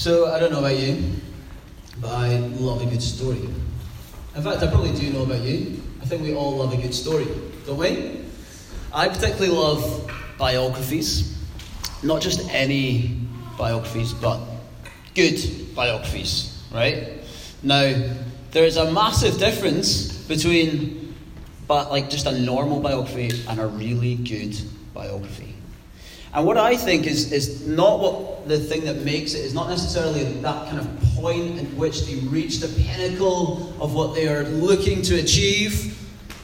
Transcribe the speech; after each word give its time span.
So, 0.00 0.32
I 0.32 0.38
don't 0.38 0.50
know 0.50 0.60
about 0.60 0.78
you, 0.78 1.12
but 2.00 2.08
I 2.08 2.38
love 2.38 2.80
a 2.80 2.86
good 2.86 3.02
story. 3.02 3.42
In 4.34 4.42
fact, 4.42 4.62
I 4.62 4.66
probably 4.66 4.94
do 4.98 5.10
know 5.10 5.24
about 5.24 5.42
you. 5.42 5.82
I 6.00 6.06
think 6.06 6.22
we 6.22 6.34
all 6.34 6.56
love 6.56 6.72
a 6.72 6.78
good 6.78 6.94
story, 6.94 7.26
don't 7.66 7.76
we? 7.76 8.22
I 8.94 9.10
particularly 9.10 9.54
love 9.54 10.10
biographies. 10.38 11.36
Not 12.02 12.22
just 12.22 12.48
any 12.48 13.20
biographies, 13.58 14.14
but 14.14 14.40
good 15.14 15.38
biographies, 15.74 16.64
right? 16.72 17.18
Now, 17.62 17.92
there 18.52 18.64
is 18.64 18.78
a 18.78 18.90
massive 18.90 19.36
difference 19.36 20.16
between 20.24 21.14
but 21.68 21.90
like 21.90 22.08
just 22.08 22.24
a 22.24 22.40
normal 22.40 22.80
biography 22.80 23.32
and 23.46 23.60
a 23.60 23.66
really 23.66 24.14
good 24.14 24.56
biography. 24.94 25.54
And 26.32 26.46
what 26.46 26.56
I 26.56 26.74
think 26.74 27.06
is, 27.06 27.32
is 27.32 27.66
not 27.66 28.00
what 28.00 28.29
the 28.50 28.58
thing 28.58 28.84
that 28.84 28.96
makes 29.04 29.34
it 29.34 29.44
is 29.44 29.54
not 29.54 29.68
necessarily 29.68 30.24
that 30.24 30.66
kind 30.66 30.80
of 30.80 31.00
point 31.14 31.60
at 31.60 31.66
which 31.74 32.04
they 32.06 32.16
reach 32.26 32.58
the 32.58 32.68
pinnacle 32.82 33.72
of 33.80 33.94
what 33.94 34.12
they 34.12 34.26
are 34.26 34.42
looking 34.42 35.02
to 35.02 35.20
achieve, 35.20 35.96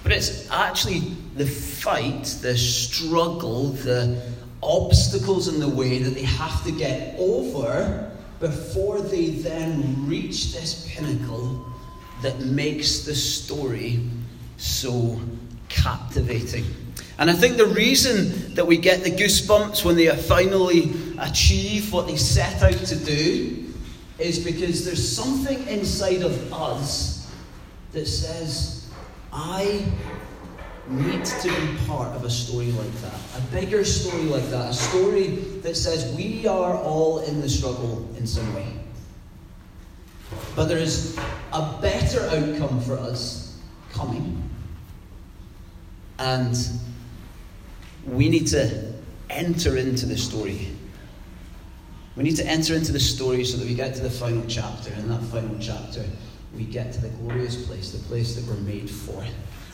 but 0.04 0.12
it's 0.12 0.48
actually 0.52 1.00
the 1.34 1.44
fight, 1.44 2.22
the 2.42 2.56
struggle, 2.56 3.70
the 3.70 4.22
obstacles 4.62 5.48
in 5.48 5.58
the 5.58 5.68
way 5.68 5.98
that 5.98 6.10
they 6.10 6.22
have 6.22 6.62
to 6.64 6.70
get 6.70 7.16
over 7.18 8.12
before 8.38 9.00
they 9.00 9.30
then 9.30 10.06
reach 10.06 10.52
this 10.52 10.88
pinnacle 10.88 11.66
that 12.22 12.38
makes 12.40 13.00
the 13.00 13.14
story 13.14 14.00
so 14.58 15.20
captivating. 15.68 16.64
And 17.18 17.30
I 17.30 17.32
think 17.32 17.56
the 17.56 17.66
reason 17.66 18.54
that 18.54 18.66
we 18.66 18.76
get 18.76 19.02
the 19.02 19.10
goosebumps 19.10 19.84
when 19.84 19.96
they 19.96 20.08
finally 20.14 20.92
achieve 21.18 21.92
what 21.92 22.06
they 22.06 22.16
set 22.16 22.62
out 22.62 22.78
to 22.86 22.96
do 22.96 23.72
is 24.18 24.38
because 24.38 24.84
there's 24.84 25.16
something 25.16 25.66
inside 25.66 26.22
of 26.22 26.52
us 26.52 27.32
that 27.92 28.06
says, 28.06 28.90
I 29.32 29.84
need 30.88 31.24
to 31.24 31.48
be 31.48 31.86
part 31.86 32.14
of 32.14 32.24
a 32.24 32.30
story 32.30 32.70
like 32.72 32.92
that, 33.00 33.18
a 33.36 33.40
bigger 33.50 33.84
story 33.84 34.24
like 34.24 34.48
that, 34.50 34.70
a 34.70 34.74
story 34.74 35.28
that 35.62 35.74
says 35.74 36.14
we 36.14 36.46
are 36.46 36.76
all 36.76 37.20
in 37.20 37.40
the 37.40 37.48
struggle 37.48 38.08
in 38.18 38.26
some 38.26 38.54
way. 38.54 38.66
But 40.54 40.66
there 40.66 40.78
is 40.78 41.18
a 41.52 41.78
better 41.80 42.20
outcome 42.28 42.80
for 42.80 42.98
us 42.98 43.58
coming. 43.92 44.42
And 46.18 46.56
we 48.06 48.28
need 48.28 48.46
to 48.48 48.92
enter 49.30 49.76
into 49.76 50.06
the 50.06 50.16
story. 50.16 50.68
We 52.16 52.22
need 52.22 52.36
to 52.36 52.46
enter 52.46 52.74
into 52.74 52.92
the 52.92 53.00
story 53.00 53.44
so 53.44 53.58
that 53.58 53.66
we 53.66 53.74
get 53.74 53.94
to 53.96 54.02
the 54.02 54.10
final 54.10 54.44
chapter. 54.48 54.92
And 54.92 55.02
in 55.02 55.08
that 55.10 55.22
final 55.24 55.56
chapter, 55.60 56.04
we 56.56 56.64
get 56.64 56.92
to 56.94 57.00
the 57.00 57.08
glorious 57.08 57.66
place, 57.66 57.92
the 57.92 58.02
place 58.08 58.34
that 58.36 58.44
we're 58.46 58.60
made 58.62 58.88
for. 58.88 59.22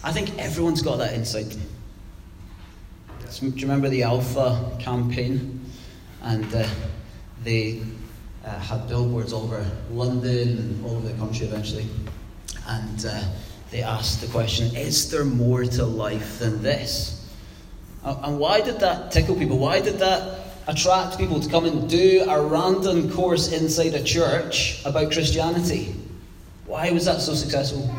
I 0.03 0.13
think 0.13 0.37
everyone's 0.39 0.83
got 0.83 0.97
that 0.97 1.15
insight. 1.15 1.57
Do 3.41 3.47
you 3.47 3.63
remember 3.63 3.89
the 3.89 4.03
Alpha 4.03 4.77
campaign? 4.81 5.65
And 6.23 6.53
uh, 6.55 6.69
they 7.45 7.83
uh, 8.45 8.59
had 8.59 8.89
billboards 8.89 9.33
all 9.33 9.45
over 9.45 9.65
London 9.91 10.59
and 10.59 10.85
all 10.85 10.97
over 10.97 11.09
the 11.09 11.19
country 11.19 11.47
eventually. 11.47 11.87
And 12.67 13.07
uh, 13.07 13.23
they 13.71 13.83
asked 13.83 14.21
the 14.21 14.27
question 14.29 14.75
Is 14.77 15.11
there 15.11 15.25
more 15.25 15.65
to 15.65 15.85
life 15.85 16.39
than 16.39 16.63
this? 16.63 17.22
And 18.05 18.39
why 18.39 18.61
did 18.61 18.81
that 18.81 19.13
tickle 19.13 19.37
people? 19.37 19.59
Why 19.59 19.81
did 19.81 19.99
that 19.99 20.41
attract 20.67 21.19
people 21.19 21.41
to 21.41 21.49
come 21.51 21.65
and 21.65 21.89
do 21.89 22.25
a 22.29 22.45
random 22.45 23.11
course 23.11 23.53
inside 23.53 23.95
a 23.95 24.03
church 24.03 24.85
about 24.85 25.13
Christianity? 25.13 25.95
Why 26.67 26.91
was 26.91 27.05
that 27.05 27.21
so 27.21 27.35
successful? 27.35 27.95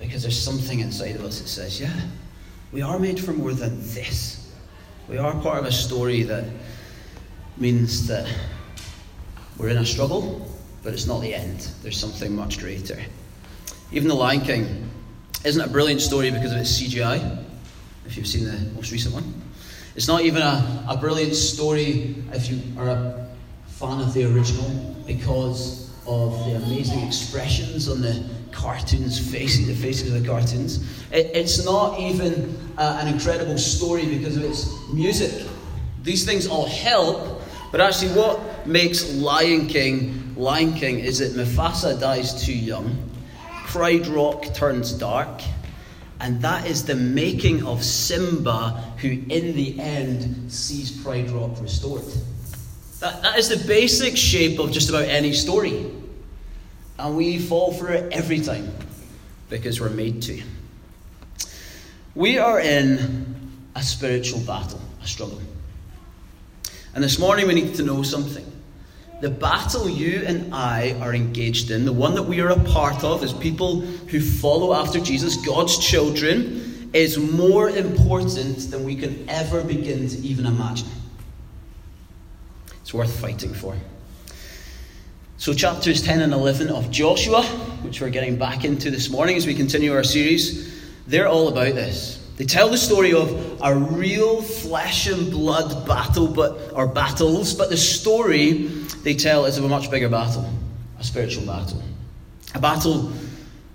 Because 0.00 0.22
there's 0.22 0.40
something 0.40 0.80
inside 0.80 1.16
of 1.16 1.24
us 1.24 1.40
that 1.40 1.48
says, 1.48 1.80
yeah, 1.80 2.00
we 2.72 2.82
are 2.82 2.98
made 2.98 3.20
for 3.20 3.32
more 3.32 3.52
than 3.52 3.80
this. 3.94 4.52
We 5.08 5.18
are 5.18 5.32
part 5.40 5.58
of 5.58 5.66
a 5.66 5.72
story 5.72 6.22
that 6.24 6.44
means 7.56 8.06
that 8.08 8.28
we're 9.58 9.68
in 9.68 9.78
a 9.78 9.86
struggle, 9.86 10.50
but 10.82 10.92
it's 10.92 11.06
not 11.06 11.20
the 11.20 11.34
end. 11.34 11.68
There's 11.82 11.98
something 11.98 12.34
much 12.34 12.58
greater. 12.58 12.98
Even 13.92 14.08
The 14.08 14.14
Lion 14.14 14.40
King 14.40 14.90
isn't 15.44 15.60
a 15.60 15.68
brilliant 15.68 16.00
story 16.00 16.30
because 16.30 16.52
of 16.52 16.58
its 16.58 16.80
CGI, 16.80 17.44
if 18.06 18.16
you've 18.16 18.26
seen 18.26 18.44
the 18.44 18.58
most 18.74 18.90
recent 18.90 19.14
one. 19.14 19.43
It's 19.94 20.08
not 20.08 20.22
even 20.22 20.42
a, 20.42 20.84
a 20.88 20.96
brilliant 20.96 21.34
story 21.34 22.16
if 22.32 22.50
you 22.50 22.60
are 22.78 22.88
a 22.88 23.28
fan 23.66 24.00
of 24.00 24.12
the 24.14 24.24
original 24.24 24.68
because 25.06 25.90
of 26.06 26.32
the 26.46 26.56
amazing 26.56 27.00
expressions 27.00 27.88
on 27.88 28.00
the 28.00 28.24
cartoons, 28.50 29.18
faces, 29.18 29.66
the 29.66 29.74
faces 29.74 30.12
of 30.12 30.22
the 30.22 30.28
cartoons. 30.28 30.78
It, 31.12 31.30
it's 31.34 31.64
not 31.64 31.98
even 31.98 32.56
uh, 32.76 32.98
an 33.00 33.08
incredible 33.12 33.58
story 33.58 34.06
because 34.06 34.36
of 34.36 34.44
its 34.44 34.68
music. 34.92 35.46
These 36.02 36.24
things 36.24 36.46
all 36.46 36.66
help, 36.66 37.42
but 37.72 37.80
actually, 37.80 38.12
what 38.12 38.66
makes 38.66 39.12
Lion 39.14 39.66
King 39.66 40.24
Lion 40.36 40.74
King 40.74 40.98
is 40.98 41.20
that 41.20 41.32
Mufasa 41.32 41.98
dies 41.98 42.44
too 42.44 42.56
young, 42.56 43.10
Pride 43.66 44.06
Rock 44.08 44.52
turns 44.54 44.92
dark, 44.92 45.42
and 46.20 46.40
that 46.42 46.66
is 46.66 46.84
the 46.84 46.94
making 46.94 47.66
of 47.66 47.82
Simba, 47.84 48.70
who 48.98 49.08
in 49.08 49.54
the 49.56 49.78
end 49.80 50.50
sees 50.50 50.90
Pride 51.02 51.30
Rock 51.30 51.60
restored. 51.60 52.04
That, 53.00 53.22
that 53.22 53.38
is 53.38 53.48
the 53.48 53.66
basic 53.66 54.16
shape 54.16 54.58
of 54.58 54.70
just 54.70 54.88
about 54.88 55.04
any 55.04 55.32
story. 55.32 55.90
And 56.98 57.16
we 57.16 57.38
fall 57.38 57.72
for 57.72 57.92
it 57.92 58.12
every 58.12 58.40
time 58.40 58.72
because 59.50 59.80
we're 59.80 59.90
made 59.90 60.22
to. 60.22 60.42
We 62.14 62.38
are 62.38 62.60
in 62.60 63.34
a 63.74 63.82
spiritual 63.82 64.40
battle, 64.40 64.80
a 65.02 65.06
struggle. 65.06 65.40
And 66.94 67.02
this 67.02 67.18
morning 67.18 67.48
we 67.48 67.54
need 67.54 67.74
to 67.74 67.82
know 67.82 68.04
something. 68.04 68.46
The 69.24 69.30
battle 69.30 69.88
you 69.88 70.22
and 70.26 70.54
I 70.54 70.98
are 71.00 71.14
engaged 71.14 71.70
in, 71.70 71.86
the 71.86 71.94
one 71.94 72.14
that 72.14 72.24
we 72.24 72.42
are 72.42 72.50
a 72.50 72.60
part 72.64 73.02
of 73.02 73.24
as 73.24 73.32
people 73.32 73.80
who 73.80 74.20
follow 74.20 74.74
after 74.74 75.00
Jesus, 75.00 75.38
God's 75.46 75.78
children, 75.78 76.90
is 76.92 77.16
more 77.16 77.70
important 77.70 78.70
than 78.70 78.84
we 78.84 78.94
can 78.94 79.26
ever 79.30 79.64
begin 79.64 80.10
to 80.10 80.18
even 80.18 80.44
imagine. 80.44 80.88
It's 82.82 82.92
worth 82.92 83.18
fighting 83.18 83.54
for. 83.54 83.74
So, 85.38 85.54
chapters 85.54 86.02
10 86.02 86.20
and 86.20 86.34
11 86.34 86.68
of 86.68 86.90
Joshua, 86.90 87.44
which 87.80 88.02
we're 88.02 88.10
getting 88.10 88.36
back 88.36 88.66
into 88.66 88.90
this 88.90 89.08
morning 89.08 89.38
as 89.38 89.46
we 89.46 89.54
continue 89.54 89.94
our 89.94 90.04
series, 90.04 90.84
they're 91.06 91.28
all 91.28 91.48
about 91.48 91.74
this. 91.74 92.23
They 92.36 92.44
tell 92.44 92.68
the 92.68 92.78
story 92.78 93.12
of 93.12 93.60
a 93.62 93.76
real 93.76 94.42
flesh 94.42 95.06
and 95.06 95.30
blood 95.30 95.86
battle, 95.86 96.26
but 96.26 96.72
or 96.74 96.88
battles, 96.88 97.54
but 97.54 97.70
the 97.70 97.76
story 97.76 98.68
they 99.04 99.14
tell 99.14 99.44
is 99.44 99.56
of 99.56 99.64
a 99.64 99.68
much 99.68 99.90
bigger 99.90 100.08
battle, 100.08 100.50
a 100.98 101.04
spiritual 101.04 101.46
battle. 101.46 101.82
A 102.54 102.60
battle 102.60 103.12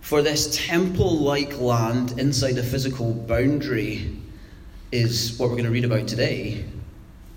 for 0.02 0.22
this 0.22 0.66
temple-like 0.68 1.60
land 1.60 2.20
inside 2.20 2.58
a 2.58 2.64
physical 2.64 3.14
boundary 3.14 4.18
is 4.92 5.38
what 5.38 5.50
we're 5.50 5.56
going 5.56 5.66
to 5.66 5.72
read 5.72 5.86
about 5.86 6.08
today. 6.08 6.66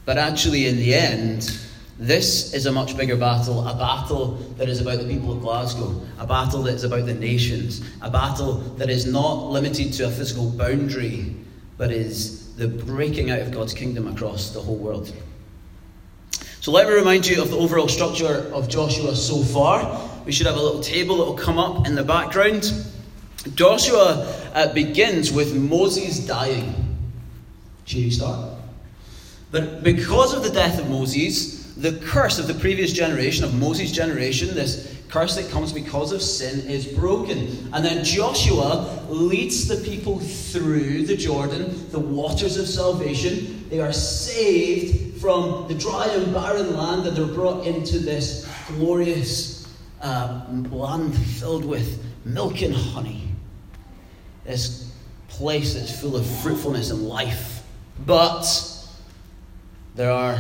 But 0.05 0.19
actually, 0.19 0.67
in 0.67 0.77
the 0.77 0.95
end, 0.95 1.57
this 2.03 2.53
is 2.53 2.67
a 2.67 2.73
much 2.73 2.97
bigger 2.97 3.17
battle, 3.17 3.67
a 3.67 3.75
battle 3.75 4.33
that 4.57 4.69
is 4.69 4.81
about 4.81 4.99
the 4.99 5.07
people 5.07 5.33
of 5.33 5.41
Glasgow, 5.41 6.01
a 6.19 6.27
battle 6.27 6.63
that 6.65 6.75
is 6.75 6.85
about 6.85 7.07
the 7.07 7.15
nations, 7.15 7.81
a 8.01 8.11
battle 8.11 8.55
that 8.77 8.91
is 8.91 9.07
not 9.07 9.51
limited 9.51 9.93
to 9.95 10.07
a 10.07 10.11
physical 10.11 10.51
boundary, 10.51 11.37
but 11.79 11.93
is 11.93 12.55
the 12.57 12.67
breaking 12.67 13.31
out 13.31 13.39
of 13.39 13.53
God's 13.53 13.73
kingdom 13.73 14.09
across 14.09 14.51
the 14.51 14.61
whole 14.61 14.77
world. 14.77 15.13
So 16.61 16.73
let 16.73 16.89
me 16.89 16.95
remind 16.95 17.27
you 17.27 17.41
of 17.41 17.51
the 17.51 17.57
overall 17.57 17.89
structure 17.89 18.51
of 18.53 18.69
Joshua 18.69 19.15
so 19.15 19.43
far. 19.43 20.11
We 20.25 20.33
should 20.33 20.47
have 20.47 20.57
a 20.57 20.63
little 20.63 20.83
table 20.83 21.19
that 21.19 21.25
will 21.25 21.35
come 21.35 21.59
up 21.59 21.87
in 21.87 21.95
the 21.95 22.05
background. 22.05 22.73
Joshua 23.55 24.27
uh, 24.55 24.73
begins 24.73 25.33
with 25.33 25.55
Moses 25.55 26.25
dying. 26.25 26.75
Cheery 27.85 28.11
start. 28.11 28.59
But 29.51 29.83
because 29.83 30.35
of 30.35 30.43
the 30.43 30.51
death 30.51 30.79
of 30.79 30.89
Moses, 30.89 31.62
the 31.83 31.99
curse 32.07 32.39
of 32.39 32.47
the 32.47 32.55
previous 32.55 32.93
generation, 32.93 33.45
of 33.45 33.55
Moses' 33.59 33.91
generation, 33.91 34.55
this 34.55 34.97
curse 35.09 35.35
that 35.35 35.51
comes 35.51 35.73
because 35.73 36.13
of 36.13 36.23
sin, 36.23 36.61
is 36.71 36.87
broken. 36.87 37.69
And 37.73 37.85
then 37.85 38.05
Joshua 38.05 39.05
leads 39.09 39.67
the 39.67 39.77
people 39.89 40.21
through 40.21 41.07
the 41.07 41.17
Jordan, 41.17 41.91
the 41.91 41.99
waters 41.99 42.57
of 42.57 42.69
salvation. 42.69 43.69
They 43.69 43.81
are 43.81 43.93
saved 43.93 45.21
from 45.21 45.67
the 45.67 45.75
dry 45.75 46.07
and 46.07 46.33
barren 46.33 46.77
land 46.77 47.05
and 47.09 47.17
they're 47.17 47.27
brought 47.27 47.67
into 47.67 47.99
this 47.99 48.49
glorious 48.69 49.69
uh, 50.01 50.47
land 50.71 51.17
filled 51.17 51.65
with 51.65 52.01
milk 52.25 52.63
and 52.63 52.75
honey. 52.75 53.29
This 54.45 54.93
place 55.27 55.75
that's 55.75 56.01
full 56.01 56.17
of 56.17 56.25
fruitfulness 56.43 56.91
and 56.91 57.09
life. 57.09 57.65
But 58.07 58.47
there 59.97 60.13
are 60.13 60.39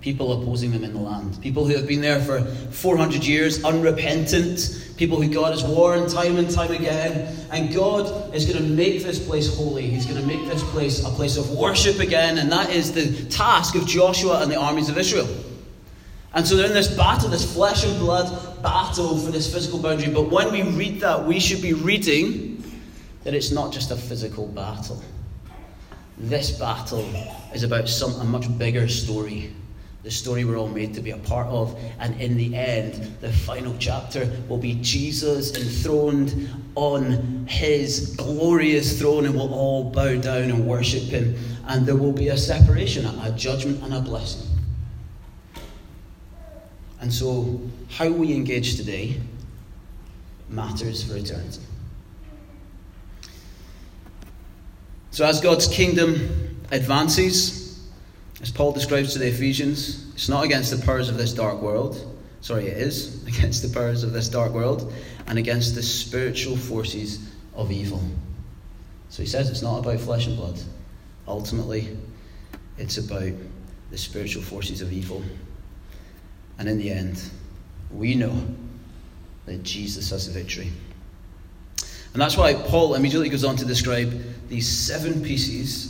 people 0.00 0.40
opposing 0.40 0.70
them 0.70 0.82
in 0.82 0.92
the 0.92 0.98
land. 0.98 1.40
People 1.42 1.66
who 1.66 1.76
have 1.76 1.86
been 1.86 2.00
there 2.00 2.20
for 2.20 2.42
400 2.42 3.24
years, 3.24 3.62
unrepentant. 3.64 4.92
People 4.96 5.20
who 5.20 5.28
God 5.28 5.52
has 5.52 5.62
warned 5.62 6.08
time 6.10 6.36
and 6.38 6.50
time 6.50 6.72
again. 6.72 7.36
And 7.50 7.74
God 7.74 8.34
is 8.34 8.46
going 8.46 8.58
to 8.58 8.68
make 8.68 9.02
this 9.02 9.24
place 9.24 9.54
holy. 9.54 9.86
He's 9.86 10.06
going 10.06 10.20
to 10.20 10.26
make 10.26 10.46
this 10.48 10.62
place 10.70 11.04
a 11.04 11.10
place 11.10 11.36
of 11.36 11.50
worship 11.50 11.98
again. 11.98 12.38
And 12.38 12.50
that 12.52 12.70
is 12.70 12.92
the 12.92 13.28
task 13.28 13.74
of 13.74 13.86
Joshua 13.86 14.42
and 14.42 14.50
the 14.50 14.56
armies 14.56 14.88
of 14.88 14.96
Israel. 14.96 15.28
And 16.32 16.46
so 16.46 16.56
they're 16.56 16.66
in 16.66 16.74
this 16.74 16.94
battle, 16.94 17.28
this 17.28 17.52
flesh 17.52 17.84
and 17.84 17.98
blood 17.98 18.62
battle 18.62 19.18
for 19.18 19.30
this 19.30 19.52
physical 19.52 19.80
boundary. 19.80 20.12
But 20.12 20.30
when 20.30 20.52
we 20.52 20.62
read 20.62 21.00
that, 21.00 21.26
we 21.26 21.40
should 21.40 21.60
be 21.60 21.72
reading 21.72 22.62
that 23.24 23.34
it's 23.34 23.50
not 23.50 23.72
just 23.72 23.90
a 23.90 23.96
physical 23.96 24.46
battle. 24.46 25.02
This 26.16 26.50
battle 26.50 27.04
is 27.52 27.64
about 27.64 27.88
some 27.88 28.12
a 28.20 28.24
much 28.24 28.56
bigger 28.58 28.88
story 28.88 29.52
the 30.02 30.10
story 30.10 30.44
we're 30.44 30.56
all 30.56 30.68
made 30.68 30.94
to 30.94 31.00
be 31.00 31.10
a 31.10 31.18
part 31.18 31.46
of. 31.48 31.78
And 31.98 32.18
in 32.20 32.36
the 32.36 32.54
end, 32.54 32.94
the 33.20 33.32
final 33.32 33.74
chapter 33.78 34.30
will 34.48 34.58
be 34.58 34.76
Jesus 34.76 35.54
enthroned 35.56 36.48
on 36.74 37.46
his 37.46 38.16
glorious 38.16 38.98
throne, 38.98 39.26
and 39.26 39.34
we'll 39.34 39.52
all 39.52 39.90
bow 39.90 40.16
down 40.16 40.44
and 40.44 40.66
worship 40.66 41.02
him. 41.04 41.36
And 41.66 41.84
there 41.86 41.96
will 41.96 42.12
be 42.12 42.28
a 42.28 42.36
separation, 42.36 43.04
a 43.04 43.32
judgment, 43.36 43.82
and 43.82 43.92
a 43.92 44.00
blessing. 44.00 44.48
And 47.00 47.12
so, 47.12 47.60
how 47.90 48.08
we 48.08 48.34
engage 48.34 48.76
today 48.76 49.20
matters 50.48 51.02
for 51.02 51.16
eternity. 51.16 51.60
So, 55.10 55.24
as 55.24 55.40
God's 55.40 55.66
kingdom 55.66 56.60
advances, 56.70 57.59
as 58.42 58.50
Paul 58.50 58.72
describes 58.72 59.12
to 59.12 59.18
the 59.18 59.28
Ephesians, 59.28 60.12
it's 60.14 60.28
not 60.28 60.44
against 60.44 60.70
the 60.70 60.84
powers 60.84 61.08
of 61.08 61.18
this 61.18 61.32
dark 61.32 61.60
world. 61.60 62.16
Sorry, 62.40 62.68
it 62.68 62.78
is 62.78 63.26
against 63.28 63.62
the 63.62 63.68
powers 63.68 64.02
of 64.02 64.12
this 64.12 64.28
dark 64.28 64.52
world 64.52 64.92
and 65.26 65.38
against 65.38 65.74
the 65.74 65.82
spiritual 65.82 66.56
forces 66.56 67.28
of 67.54 67.70
evil. 67.70 68.02
So 69.10 69.22
he 69.22 69.28
says 69.28 69.50
it's 69.50 69.62
not 69.62 69.80
about 69.80 70.00
flesh 70.00 70.26
and 70.26 70.36
blood. 70.36 70.58
Ultimately, 71.28 71.96
it's 72.78 72.96
about 72.96 73.32
the 73.90 73.98
spiritual 73.98 74.42
forces 74.42 74.80
of 74.80 74.92
evil. 74.92 75.22
And 76.58 76.68
in 76.68 76.78
the 76.78 76.90
end, 76.90 77.22
we 77.90 78.14
know 78.14 78.46
that 79.46 79.62
Jesus 79.62 80.10
has 80.10 80.26
the 80.26 80.32
victory. 80.32 80.70
And 82.12 82.22
that's 82.22 82.36
why 82.36 82.54
Paul 82.54 82.94
immediately 82.94 83.28
goes 83.28 83.44
on 83.44 83.56
to 83.56 83.64
describe 83.64 84.22
these 84.48 84.68
seven 84.68 85.22
pieces 85.22 85.89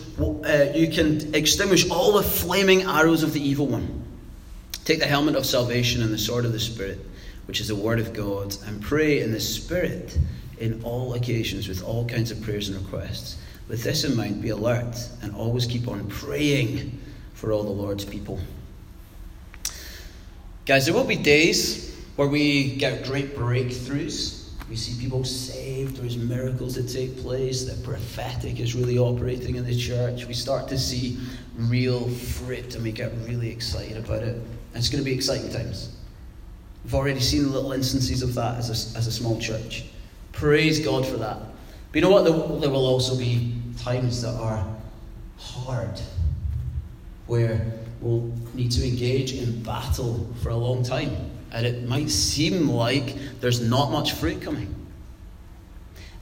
uh, 0.19 0.71
you 0.75 0.87
can 0.87 1.33
extinguish 1.33 1.89
all 1.89 2.13
the 2.13 2.23
flaming 2.23 2.83
arrows 2.83 3.23
of 3.23 3.33
the 3.33 3.41
evil 3.41 3.67
one. 3.67 4.03
Take 4.85 4.99
the 4.99 5.05
helmet 5.05 5.35
of 5.35 5.45
salvation 5.45 6.01
and 6.01 6.13
the 6.13 6.17
sword 6.17 6.45
of 6.45 6.53
the 6.53 6.59
Spirit, 6.59 6.99
which 7.45 7.61
is 7.61 7.67
the 7.67 7.75
word 7.75 7.99
of 7.99 8.13
God, 8.13 8.55
and 8.65 8.81
pray 8.81 9.21
in 9.21 9.31
the 9.31 9.39
Spirit 9.39 10.17
in 10.59 10.83
all 10.83 11.13
occasions 11.13 11.67
with 11.67 11.83
all 11.83 12.05
kinds 12.05 12.31
of 12.31 12.41
prayers 12.41 12.69
and 12.69 12.77
requests. 12.83 13.37
With 13.67 13.83
this 13.83 14.03
in 14.03 14.15
mind, 14.17 14.41
be 14.41 14.49
alert 14.49 14.95
and 15.21 15.33
always 15.35 15.65
keep 15.65 15.87
on 15.87 16.07
praying 16.07 16.99
for 17.33 17.51
all 17.51 17.63
the 17.63 17.69
Lord's 17.69 18.05
people. 18.05 18.39
Guys, 20.65 20.85
there 20.85 20.93
will 20.93 21.03
be 21.03 21.15
days 21.15 21.95
where 22.15 22.27
we 22.27 22.75
get 22.75 23.05
great 23.05 23.35
breakthroughs 23.35 24.40
we 24.71 24.77
see 24.77 24.97
people 25.01 25.25
saved, 25.25 25.97
there's 25.97 26.15
miracles 26.15 26.75
that 26.75 26.83
take 26.83 27.17
place, 27.17 27.65
the 27.65 27.75
prophetic 27.83 28.57
is 28.61 28.73
really 28.73 28.97
operating 28.97 29.57
in 29.57 29.65
the 29.65 29.77
church. 29.77 30.25
We 30.25 30.33
start 30.33 30.69
to 30.69 30.79
see 30.79 31.17
real 31.57 32.07
fruit 32.07 32.73
and 32.75 32.81
we 32.85 32.93
get 32.93 33.11
really 33.27 33.49
excited 33.49 33.97
about 33.97 34.23
it. 34.23 34.35
And 34.35 34.45
it's 34.75 34.87
going 34.87 35.03
to 35.03 35.09
be 35.09 35.13
exciting 35.13 35.51
times. 35.51 35.93
We've 36.85 36.95
already 36.95 37.19
seen 37.19 37.51
little 37.51 37.73
instances 37.73 38.23
of 38.23 38.33
that 38.35 38.59
as 38.59 38.69
a, 38.69 38.97
as 38.97 39.07
a 39.07 39.11
small 39.11 39.37
church. 39.41 39.83
Praise 40.31 40.79
God 40.79 41.05
for 41.05 41.17
that. 41.17 41.37
But 41.91 41.95
you 41.95 42.01
know 42.03 42.09
what? 42.09 42.23
There, 42.23 42.59
there 42.61 42.69
will 42.69 42.85
also 42.85 43.17
be 43.17 43.53
times 43.77 44.21
that 44.21 44.35
are 44.35 44.65
hard, 45.37 45.99
where 47.27 47.73
we'll 47.99 48.31
need 48.53 48.71
to 48.71 48.87
engage 48.87 49.33
in 49.33 49.61
battle 49.63 50.33
for 50.41 50.47
a 50.47 50.55
long 50.55 50.81
time 50.81 51.30
and 51.51 51.65
it 51.65 51.87
might 51.87 52.09
seem 52.09 52.69
like 52.69 53.15
there's 53.39 53.61
not 53.61 53.91
much 53.91 54.13
fruit 54.13 54.41
coming. 54.41 54.73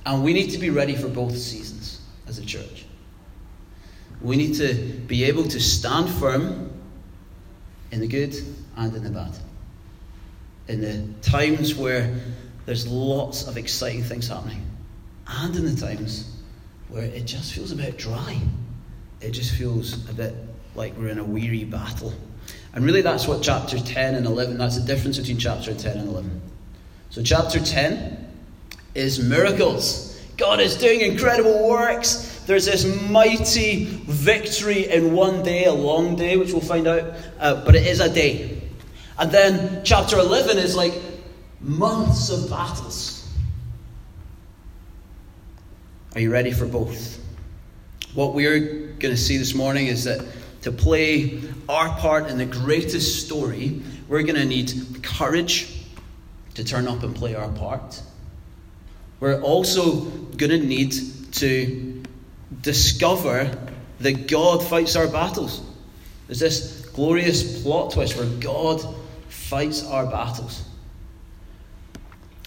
And 0.05 0.23
we 0.23 0.33
need 0.33 0.51
to 0.51 0.57
be 0.57 0.69
ready 0.69 0.95
for 0.95 1.07
both 1.07 1.37
seasons 1.37 2.01
as 2.27 2.39
a 2.39 2.45
church. 2.45 2.85
We 4.21 4.35
need 4.35 4.55
to 4.55 4.73
be 5.07 5.23
able 5.25 5.43
to 5.43 5.59
stand 5.59 6.09
firm 6.09 6.71
in 7.91 7.99
the 7.99 8.07
good 8.07 8.35
and 8.75 8.95
in 8.95 9.03
the 9.03 9.09
bad. 9.09 9.31
In 10.67 10.81
the 10.81 11.07
times 11.21 11.75
where 11.75 12.13
there's 12.65 12.87
lots 12.87 13.47
of 13.47 13.57
exciting 13.57 14.03
things 14.03 14.27
happening, 14.27 14.65
and 15.27 15.55
in 15.55 15.65
the 15.65 15.79
times 15.79 16.39
where 16.89 17.03
it 17.03 17.25
just 17.25 17.53
feels 17.53 17.71
a 17.71 17.75
bit 17.75 17.97
dry. 17.97 18.39
It 19.21 19.31
just 19.31 19.53
feels 19.53 20.09
a 20.09 20.13
bit 20.13 20.33
like 20.75 20.95
we're 20.97 21.09
in 21.09 21.19
a 21.19 21.23
weary 21.23 21.63
battle. 21.63 22.13
And 22.73 22.85
really, 22.85 23.01
that's 23.01 23.27
what 23.27 23.41
chapter 23.41 23.79
10 23.79 24.15
and 24.15 24.25
11, 24.25 24.57
that's 24.57 24.77
the 24.77 24.85
difference 24.85 25.17
between 25.17 25.39
chapter 25.39 25.73
10 25.73 25.97
and 25.97 26.09
11. 26.09 26.41
So, 27.09 27.23
chapter 27.23 27.59
10 27.59 28.27
is 28.93 29.19
miracles. 29.19 30.21
God 30.37 30.59
is 30.59 30.77
doing 30.77 31.01
incredible 31.01 31.67
works. 31.67 32.41
There's 32.45 32.65
this 32.65 32.85
mighty 33.09 33.85
victory 33.85 34.89
in 34.89 35.13
one 35.13 35.43
day, 35.43 35.65
a 35.65 35.73
long 35.73 36.15
day, 36.15 36.37
which 36.37 36.51
we'll 36.51 36.61
find 36.61 36.87
out, 36.87 37.13
uh, 37.39 37.65
but 37.65 37.75
it 37.75 37.85
is 37.85 37.99
a 37.99 38.11
day. 38.11 38.61
And 39.17 39.31
then 39.31 39.81
chapter 39.83 40.17
11 40.17 40.57
is 40.57 40.75
like 40.75 40.93
months 41.59 42.29
of 42.29 42.49
battles. 42.49 43.27
Are 46.15 46.21
you 46.21 46.31
ready 46.31 46.51
for 46.51 46.65
both? 46.65 47.19
What 48.13 48.33
we're 48.33 48.59
going 48.59 49.13
to 49.13 49.17
see 49.17 49.37
this 49.37 49.53
morning 49.53 49.87
is 49.87 50.05
that 50.05 50.25
to 50.61 50.71
play 50.71 51.41
our 51.69 51.95
part 51.99 52.27
in 52.27 52.39
the 52.39 52.45
greatest 52.47 53.23
story, 53.25 53.81
we're 54.07 54.23
going 54.23 54.35
to 54.35 54.45
need 54.45 54.73
courage 55.03 55.85
to 56.55 56.63
turn 56.63 56.87
up 56.87 57.03
and 57.03 57.15
play 57.15 57.35
our 57.35 57.49
part. 57.49 58.01
We're 59.19 59.39
also 59.41 60.01
going 60.01 60.49
to 60.49 60.57
need 60.57 60.93
to 61.33 62.03
discover 62.61 63.55
that 63.99 64.27
God 64.27 64.63
fights 64.63 64.95
our 64.95 65.07
battles. 65.07 65.61
There's 66.25 66.39
this 66.39 66.85
glorious 66.87 67.61
plot 67.61 67.91
twist 67.91 68.17
where 68.17 68.25
God 68.25 68.83
fights 69.27 69.85
our 69.85 70.07
battles. 70.07 70.63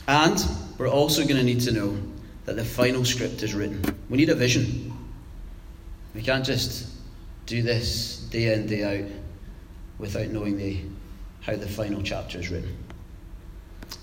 And 0.09 0.45
we're 0.79 0.88
also 0.88 1.23
going 1.23 1.37
to 1.37 1.45
need 1.45 1.61
to 1.61 1.73
know 1.73 1.97
that 2.47 2.57
the 2.57 2.64
final 2.64 3.05
script 3.05 3.45
is 3.45 3.55
written. 3.55 3.83
We 4.09 4.17
need 4.17 4.31
a 4.31 4.35
vision. 4.35 4.93
We 6.12 6.23
can't 6.23 6.45
just 6.45 6.92
do 7.47 7.63
this 7.63 8.19
day 8.31 8.53
in, 8.53 8.67
day 8.67 9.03
out, 9.05 9.11
without 9.99 10.29
knowing 10.29 10.57
the, 10.57 10.81
how 11.41 11.57
the 11.57 11.69
final 11.69 12.03
chapter 12.03 12.39
is 12.39 12.51
written. 12.51 12.77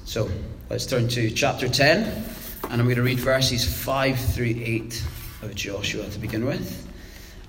So 0.06 0.30
let's 0.70 0.86
turn 0.86 1.08
to 1.10 1.30
chapter 1.32 1.68
10, 1.68 2.04
and 2.70 2.74
I'm 2.74 2.86
going 2.86 2.96
to 2.96 3.04
read 3.04 3.20
verses 3.20 3.66
5 3.84 4.20
through 4.20 4.56
8 4.58 5.04
of 5.44 5.56
Joshua 5.56 6.08
to 6.10 6.20
begin 6.20 6.46
with. 6.46 6.88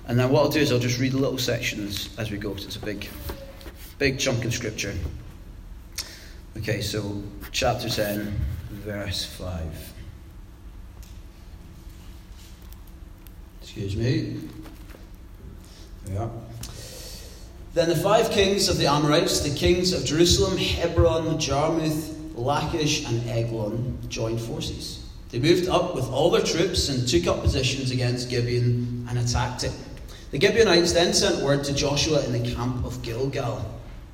And 0.06 0.18
then 0.18 0.30
what 0.30 0.42
I'll 0.42 0.50
do 0.50 0.60
is 0.60 0.72
I'll 0.72 0.78
just 0.78 0.98
read 0.98 1.14
little 1.14 1.38
sections 1.38 2.10
as 2.18 2.30
we 2.30 2.38
go, 2.38 2.50
because 2.50 2.66
it's 2.66 2.76
a 2.76 2.80
big, 2.80 3.08
big 3.98 4.18
chunk 4.18 4.44
of 4.44 4.52
scripture. 4.52 4.94
Okay, 6.56 6.80
so 6.80 7.22
chapter 7.52 7.88
10, 7.88 8.38
verse 8.70 9.24
5. 9.24 9.92
Excuse 13.62 13.96
me. 13.96 14.40
Are. 16.18 16.30
Then 17.72 17.88
the 17.88 17.96
five 17.96 18.30
kings 18.30 18.68
of 18.68 18.78
the 18.78 18.86
Amorites, 18.86 19.40
the 19.40 19.54
kings 19.54 19.92
of 19.92 20.04
Jerusalem, 20.04 20.56
Hebron, 20.56 21.38
Jarmuth, 21.38 22.16
Lachish, 22.34 23.06
and 23.06 23.28
Eglon, 23.28 23.98
joined 24.08 24.40
forces. 24.40 25.06
They 25.30 25.38
moved 25.38 25.68
up 25.68 25.94
with 25.94 26.06
all 26.06 26.30
their 26.30 26.42
troops 26.42 26.88
and 26.88 27.06
took 27.06 27.28
up 27.28 27.42
positions 27.42 27.92
against 27.92 28.28
Gibeon 28.28 29.06
and 29.08 29.18
attacked 29.18 29.62
it. 29.62 29.72
The 30.32 30.40
Gibeonites 30.40 30.92
then 30.92 31.14
sent 31.14 31.44
word 31.44 31.62
to 31.64 31.74
Joshua 31.74 32.24
in 32.24 32.32
the 32.32 32.54
camp 32.54 32.84
of 32.84 33.02
Gilgal 33.02 33.64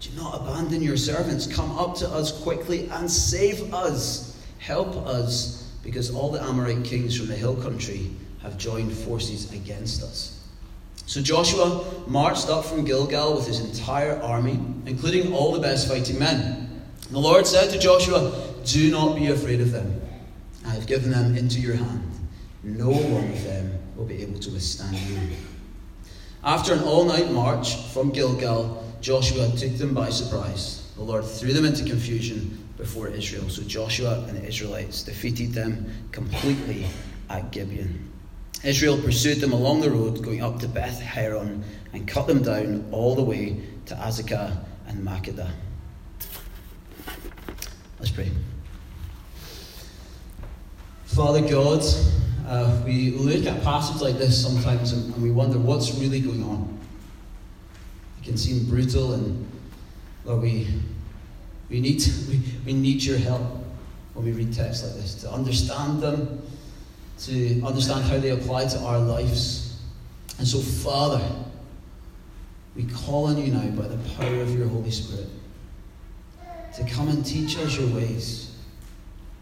Do 0.00 0.10
not 0.16 0.42
abandon 0.42 0.82
your 0.82 0.98
servants. 0.98 1.46
Come 1.46 1.78
up 1.78 1.94
to 1.96 2.08
us 2.08 2.32
quickly 2.42 2.90
and 2.90 3.10
save 3.10 3.72
us. 3.72 4.38
Help 4.58 4.96
us, 5.06 5.72
because 5.82 6.14
all 6.14 6.30
the 6.30 6.42
Amorite 6.42 6.84
kings 6.84 7.16
from 7.16 7.28
the 7.28 7.34
hill 7.34 7.56
country 7.56 8.10
have 8.42 8.58
joined 8.58 8.92
forces 8.92 9.52
against 9.52 10.02
us. 10.02 10.35
So 11.06 11.22
Joshua 11.22 11.84
marched 12.08 12.48
up 12.48 12.64
from 12.64 12.84
Gilgal 12.84 13.36
with 13.36 13.46
his 13.46 13.60
entire 13.60 14.20
army, 14.20 14.58
including 14.86 15.32
all 15.32 15.52
the 15.52 15.60
best 15.60 15.88
fighting 15.88 16.18
men. 16.18 16.82
The 17.10 17.18
Lord 17.18 17.46
said 17.46 17.70
to 17.70 17.78
Joshua, 17.78 18.32
Do 18.64 18.90
not 18.90 19.14
be 19.14 19.28
afraid 19.28 19.60
of 19.60 19.70
them. 19.70 20.00
I 20.66 20.70
have 20.70 20.88
given 20.88 21.10
them 21.12 21.36
into 21.36 21.60
your 21.60 21.76
hand. 21.76 22.10
No 22.64 22.88
one 22.88 23.30
of 23.30 23.44
them 23.44 23.78
will 23.94 24.04
be 24.04 24.20
able 24.20 24.40
to 24.40 24.50
withstand 24.50 24.96
you. 24.98 25.18
After 26.42 26.72
an 26.74 26.82
all 26.82 27.04
night 27.04 27.30
march 27.30 27.76
from 27.92 28.10
Gilgal, 28.10 28.84
Joshua 29.00 29.48
took 29.56 29.76
them 29.76 29.94
by 29.94 30.10
surprise. 30.10 30.90
The 30.96 31.02
Lord 31.02 31.24
threw 31.24 31.52
them 31.52 31.64
into 31.64 31.84
confusion 31.84 32.66
before 32.76 33.06
Israel. 33.08 33.48
So 33.48 33.62
Joshua 33.62 34.24
and 34.26 34.36
the 34.38 34.44
Israelites 34.44 35.04
defeated 35.04 35.52
them 35.52 35.86
completely 36.10 36.86
at 37.30 37.52
Gibeon. 37.52 38.10
Israel 38.66 39.00
pursued 39.00 39.40
them 39.40 39.52
along 39.52 39.80
the 39.80 39.90
road 39.90 40.20
going 40.24 40.42
up 40.42 40.58
to 40.58 40.66
Beth 40.66 41.00
Horon 41.00 41.62
and 41.92 42.08
cut 42.08 42.26
them 42.26 42.42
down 42.42 42.88
all 42.90 43.14
the 43.14 43.22
way 43.22 43.60
to 43.86 43.94
Azekah 43.94 44.58
and 44.88 45.06
Makkedah. 45.06 45.48
Let's 48.00 48.10
pray. 48.10 48.28
Father 51.04 51.48
God, 51.48 51.84
uh, 52.48 52.82
we 52.84 53.12
look 53.12 53.46
at 53.46 53.62
passages 53.62 54.02
like 54.02 54.18
this 54.18 54.42
sometimes 54.42 54.92
and, 54.92 55.14
and 55.14 55.22
we 55.22 55.30
wonder 55.30 55.58
what's 55.58 55.94
really 55.94 56.20
going 56.20 56.42
on. 56.42 56.76
It 58.20 58.24
can 58.24 58.36
seem 58.36 58.64
brutal, 58.68 59.12
and 59.12 59.48
Lord, 60.24 60.42
we, 60.42 60.66
we, 61.70 61.80
need, 61.80 62.02
we, 62.28 62.42
we 62.66 62.72
need 62.72 63.04
your 63.04 63.18
help 63.18 63.42
when 64.14 64.24
we 64.24 64.32
read 64.32 64.52
texts 64.52 64.84
like 64.84 64.94
this 64.94 65.14
to 65.22 65.30
understand 65.30 66.02
them 66.02 66.42
to 67.20 67.62
understand 67.62 68.04
how 68.04 68.18
they 68.18 68.30
apply 68.30 68.66
to 68.66 68.78
our 68.80 68.98
lives. 68.98 69.80
And 70.38 70.46
so, 70.46 70.58
Father, 70.58 71.24
we 72.74 72.84
call 72.84 73.26
on 73.26 73.38
you 73.38 73.52
now 73.52 73.66
by 73.70 73.88
the 73.88 73.96
power 74.16 74.40
of 74.42 74.56
your 74.56 74.68
Holy 74.68 74.90
Spirit 74.90 75.28
to 76.74 76.84
come 76.84 77.08
and 77.08 77.24
teach 77.24 77.56
us 77.58 77.78
your 77.78 77.88
ways. 77.94 78.54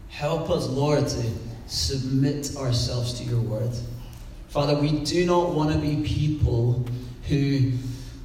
Help 0.09 0.49
us, 0.49 0.67
Lord, 0.67 1.05
to 1.05 1.23
submit 1.67 2.55
ourselves 2.55 3.13
to 3.19 3.25
your 3.25 3.41
word. 3.41 3.71
Father, 4.47 4.79
we 4.79 5.03
do 5.03 5.25
not 5.25 5.53
want 5.53 5.73
to 5.73 5.77
be 5.77 6.01
people 6.07 6.85
who 7.27 7.73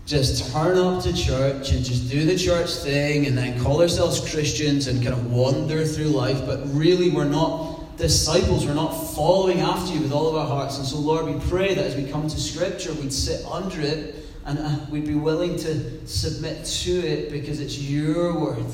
just 0.06 0.52
turn 0.52 0.78
up 0.78 1.02
to 1.02 1.12
church 1.12 1.72
and 1.72 1.84
just 1.84 2.08
do 2.10 2.24
the 2.24 2.36
church 2.36 2.70
thing 2.70 3.26
and 3.26 3.36
then 3.36 3.60
call 3.62 3.80
ourselves 3.82 4.20
Christians 4.30 4.86
and 4.86 5.02
kind 5.02 5.14
of 5.14 5.32
wander 5.32 5.84
through 5.84 6.06
life, 6.06 6.44
but 6.46 6.60
really 6.66 7.10
we're 7.10 7.24
not 7.24 7.69
disciples, 8.00 8.66
we're 8.66 8.74
not 8.74 8.90
following 8.90 9.60
after 9.60 9.92
you 9.92 10.00
with 10.00 10.12
all 10.12 10.28
of 10.28 10.34
our 10.34 10.46
hearts. 10.46 10.78
And 10.78 10.86
so, 10.86 10.98
Lord, 10.98 11.26
we 11.26 11.38
pray 11.48 11.74
that 11.74 11.84
as 11.84 11.94
we 11.94 12.10
come 12.10 12.26
to 12.26 12.40
Scripture, 12.40 12.92
we'd 12.94 13.12
sit 13.12 13.44
under 13.46 13.80
it 13.80 14.16
and 14.46 14.58
uh, 14.58 14.76
we'd 14.90 15.06
be 15.06 15.14
willing 15.14 15.56
to 15.58 16.06
submit 16.06 16.64
to 16.64 16.90
it 16.90 17.30
because 17.30 17.60
it's 17.60 17.78
your 17.78 18.38
word. 18.38 18.64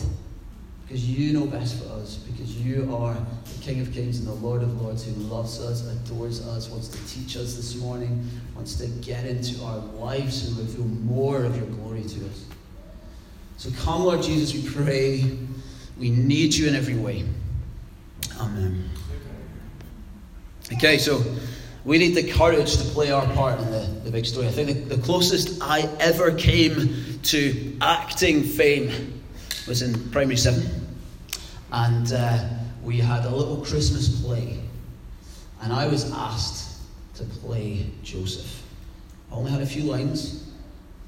Because 0.86 1.08
you 1.08 1.32
know 1.32 1.46
best 1.46 1.82
for 1.82 1.90
us. 1.94 2.16
Because 2.16 2.56
you 2.56 2.94
are 2.94 3.14
the 3.14 3.62
King 3.62 3.80
of 3.80 3.92
Kings 3.92 4.20
and 4.20 4.28
the 4.28 4.32
Lord 4.32 4.62
of 4.62 4.80
Lords 4.80 5.04
who 5.04 5.12
loves 5.22 5.60
us, 5.60 5.84
adores 5.84 6.46
us, 6.46 6.70
wants 6.70 6.88
to 6.88 7.08
teach 7.08 7.36
us 7.36 7.56
this 7.56 7.74
morning, 7.76 8.24
wants 8.54 8.76
to 8.76 8.86
get 8.86 9.26
into 9.26 9.62
our 9.64 9.78
lives 9.78 10.46
and 10.46 10.56
reveal 10.56 10.84
more 10.84 11.42
of 11.42 11.56
your 11.56 11.66
glory 11.66 12.02
to 12.02 12.26
us. 12.26 12.44
So 13.56 13.70
come, 13.82 14.04
Lord 14.04 14.22
Jesus, 14.22 14.54
we 14.54 14.68
pray. 14.70 15.24
We 15.98 16.10
need 16.10 16.54
you 16.54 16.68
in 16.68 16.76
every 16.76 16.94
way. 16.94 17.24
Amen. 18.38 18.88
Okay, 20.72 20.98
so 20.98 21.24
we 21.84 21.96
need 21.96 22.16
the 22.16 22.28
courage 22.32 22.76
to 22.78 22.84
play 22.86 23.12
our 23.12 23.24
part 23.34 23.60
in 23.60 23.70
the, 23.70 23.86
the 24.02 24.10
big 24.10 24.26
story. 24.26 24.48
I 24.48 24.50
think 24.50 24.88
the, 24.88 24.96
the 24.96 25.02
closest 25.02 25.62
I 25.62 25.82
ever 26.00 26.34
came 26.34 27.20
to 27.22 27.78
acting 27.80 28.42
fame 28.42 29.22
was 29.68 29.82
in 29.82 30.10
primary 30.10 30.36
seven. 30.36 30.68
And 31.70 32.12
uh, 32.12 32.48
we 32.82 32.98
had 32.98 33.24
a 33.26 33.30
little 33.30 33.64
Christmas 33.64 34.20
play. 34.20 34.58
And 35.62 35.72
I 35.72 35.86
was 35.86 36.10
asked 36.10 36.82
to 37.14 37.24
play 37.24 37.86
Joseph. 38.02 38.64
I 39.30 39.36
only 39.36 39.52
had 39.52 39.62
a 39.62 39.66
few 39.66 39.84
lines, 39.84 40.50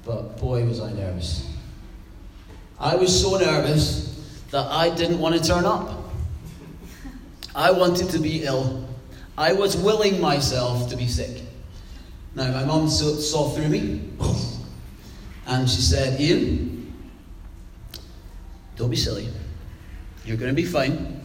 but 0.05 0.37
boy, 0.39 0.63
was 0.63 0.79
I 0.79 0.93
nervous. 0.93 1.51
I 2.79 2.95
was 2.95 3.21
so 3.21 3.37
nervous 3.37 4.45
that 4.51 4.65
I 4.67 4.89
didn't 4.95 5.19
want 5.19 5.35
to 5.35 5.45
turn 5.45 5.65
up. 5.65 6.11
I 7.53 7.71
wanted 7.71 8.09
to 8.11 8.19
be 8.19 8.43
ill. 8.43 8.88
I 9.39 9.53
was 9.53 9.77
willing 9.77 10.19
myself 10.19 10.89
to 10.89 10.97
be 10.97 11.07
sick. 11.07 11.41
Now, 12.35 12.51
my 12.51 12.65
mum 12.65 12.89
saw 12.89 13.49
through 13.51 13.69
me 13.69 14.11
and 15.47 15.69
she 15.69 15.79
said, 15.79 16.19
Ian, 16.19 16.93
don't 18.75 18.89
be 18.89 18.97
silly. 18.97 19.29
You're 20.25 20.35
going 20.35 20.53
to 20.53 20.61
be 20.61 20.67
fine. 20.67 21.21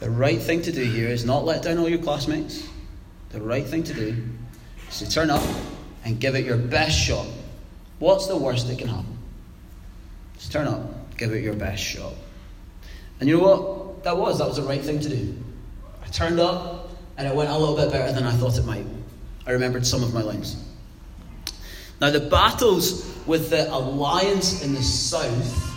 The 0.00 0.10
right 0.10 0.38
thing 0.38 0.60
to 0.62 0.70
do 0.70 0.84
here 0.84 1.08
is 1.08 1.24
not 1.24 1.46
let 1.46 1.62
down 1.62 1.78
all 1.78 1.88
your 1.88 1.98
classmates. 1.98 2.68
The 3.30 3.40
right 3.40 3.66
thing 3.66 3.84
to 3.84 3.94
do 3.94 4.22
is 4.90 4.98
to 4.98 5.08
turn 5.08 5.30
up 5.30 5.42
and 6.04 6.20
give 6.20 6.34
it 6.34 6.44
your 6.44 6.58
best 6.58 6.98
shot. 6.98 7.26
What's 8.00 8.26
the 8.26 8.36
worst 8.36 8.68
that 8.68 8.78
can 8.78 8.88
happen? 8.88 9.16
Just 10.36 10.52
turn 10.52 10.66
up, 10.68 11.16
give 11.16 11.32
it 11.32 11.42
your 11.42 11.54
best 11.54 11.82
shot. 11.82 12.12
And 13.18 13.30
you 13.30 13.38
know 13.38 13.44
what? 13.48 14.04
That 14.04 14.18
was. 14.18 14.40
That 14.40 14.48
was 14.48 14.56
the 14.56 14.64
right 14.64 14.82
thing 14.82 15.00
to 15.00 15.08
do. 15.08 15.38
I 16.04 16.08
turned 16.08 16.40
up, 16.40 16.81
and 17.16 17.28
it 17.28 17.34
went 17.34 17.50
a 17.50 17.58
little 17.58 17.76
bit 17.76 17.90
better 17.90 18.12
than 18.12 18.24
I 18.24 18.32
thought 18.32 18.58
it 18.58 18.64
might. 18.64 18.86
I 19.46 19.52
remembered 19.52 19.86
some 19.86 20.02
of 20.02 20.14
my 20.14 20.22
lines. 20.22 20.56
Now, 22.00 22.10
the 22.10 22.20
battles 22.20 23.08
with 23.26 23.50
the 23.50 23.72
alliance 23.72 24.62
in 24.62 24.74
the 24.74 24.82
south, 24.82 25.70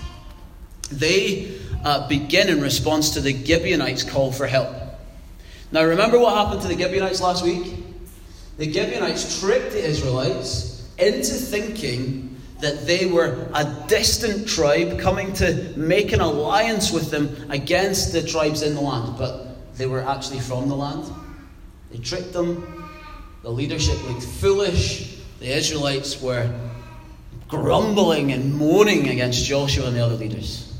they 0.92 1.60
uh, 1.84 2.08
begin 2.08 2.50
in 2.50 2.62
response 2.62 3.12
to 3.12 3.22
the 3.22 3.32
Gibeonites' 3.32 4.04
call 4.04 4.32
for 4.32 4.48
help. 4.48 4.76
Now, 5.72 5.84
remember 5.84 6.20
what 6.20 6.36
happened 6.36 6.62
to 6.62 6.68
the 6.68 6.78
Gibeonites 6.78 7.22
last 7.22 7.44
week? 7.44 7.76
The 8.58 8.72
Gibeonites 8.72 9.40
tricked 9.40 9.72
the 9.72 9.86
Israelites 9.86 10.90
into 10.98 11.34
thinking 11.34 12.36
that 12.62 12.88
they 12.88 13.06
were 13.06 13.48
a 13.54 13.66
distant 13.88 14.48
tribe 14.48 15.00
coming 15.00 15.34
to 15.34 15.74
make 15.76 16.14
an 16.14 16.22
alliance 16.22 16.92
with 16.92 17.12
them 17.12 17.52
against 17.52 18.14
the 18.14 18.24
tribes 18.24 18.62
in 18.62 18.76
the 18.76 18.82
land, 18.82 19.18
but 19.18 19.76
they 19.76 19.86
were 19.86 20.02
actually 20.02 20.40
from 20.40 20.70
the 20.70 20.76
land. 20.76 21.06
They 21.96 22.04
tricked 22.04 22.34
them. 22.34 22.90
The 23.42 23.50
leadership 23.50 23.96
looked 24.08 24.24
foolish. 24.24 25.18
The 25.40 25.48
Israelites 25.56 26.22
were 26.22 26.54
grumbling 27.48 28.34
and 28.34 28.54
moaning 28.54 29.08
against 29.08 29.46
Joshua 29.46 29.88
and 29.88 29.96
the 29.96 30.04
other 30.04 30.16
leaders. 30.16 30.78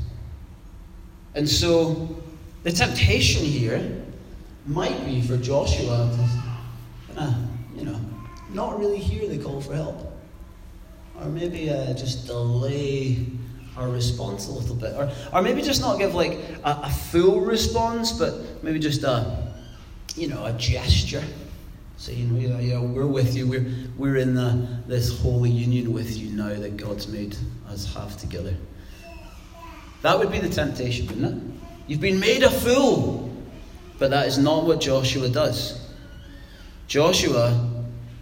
And 1.34 1.48
so 1.48 2.22
the 2.64 2.72
temptation 2.72 3.44
here 3.44 4.04
might 4.66 5.06
be 5.06 5.22
for 5.22 5.38
Joshua 5.38 6.10
to, 7.14 7.20
uh, 7.20 7.34
you 7.74 7.84
know, 7.84 7.98
not 8.50 8.78
really 8.78 8.98
hear 8.98 9.26
the 9.26 9.42
call 9.42 9.62
for 9.62 9.74
help. 9.74 10.12
Or 11.18 11.26
maybe 11.26 11.70
uh, 11.70 11.94
just 11.94 12.26
delay 12.26 13.24
our 13.74 13.88
response 13.88 14.48
a 14.48 14.52
little 14.52 14.76
bit. 14.76 14.94
Or, 14.94 15.10
or 15.32 15.40
maybe 15.40 15.62
just 15.62 15.80
not 15.80 15.98
give 15.98 16.14
like 16.14 16.32
a, 16.62 16.80
a 16.82 16.90
full 16.90 17.40
response, 17.40 18.12
but 18.12 18.62
maybe 18.62 18.78
just 18.78 19.02
a 19.02 19.45
you 20.16 20.28
know, 20.28 20.44
a 20.44 20.52
gesture 20.52 21.24
saying, 21.98 22.36
yeah, 22.36 22.58
yeah, 22.58 22.80
we're 22.80 23.06
with 23.06 23.34
you. 23.34 23.46
We're, 23.46 23.66
we're 23.96 24.16
in 24.16 24.34
the, 24.34 24.68
this 24.86 25.20
holy 25.20 25.50
union 25.50 25.92
with 25.92 26.16
you 26.16 26.30
now 26.30 26.54
that 26.54 26.76
God's 26.76 27.08
made 27.08 27.36
us 27.68 27.92
have 27.94 28.18
together. 28.18 28.54
That 30.02 30.18
would 30.18 30.30
be 30.30 30.38
the 30.38 30.48
temptation, 30.48 31.06
wouldn't 31.06 31.36
it? 31.36 31.68
You've 31.86 32.00
been 32.00 32.20
made 32.20 32.42
a 32.42 32.50
fool. 32.50 33.26
But 33.98 34.10
that 34.10 34.26
is 34.26 34.38
not 34.38 34.64
what 34.64 34.80
Joshua 34.80 35.28
does. 35.28 35.80
Joshua 36.86 37.68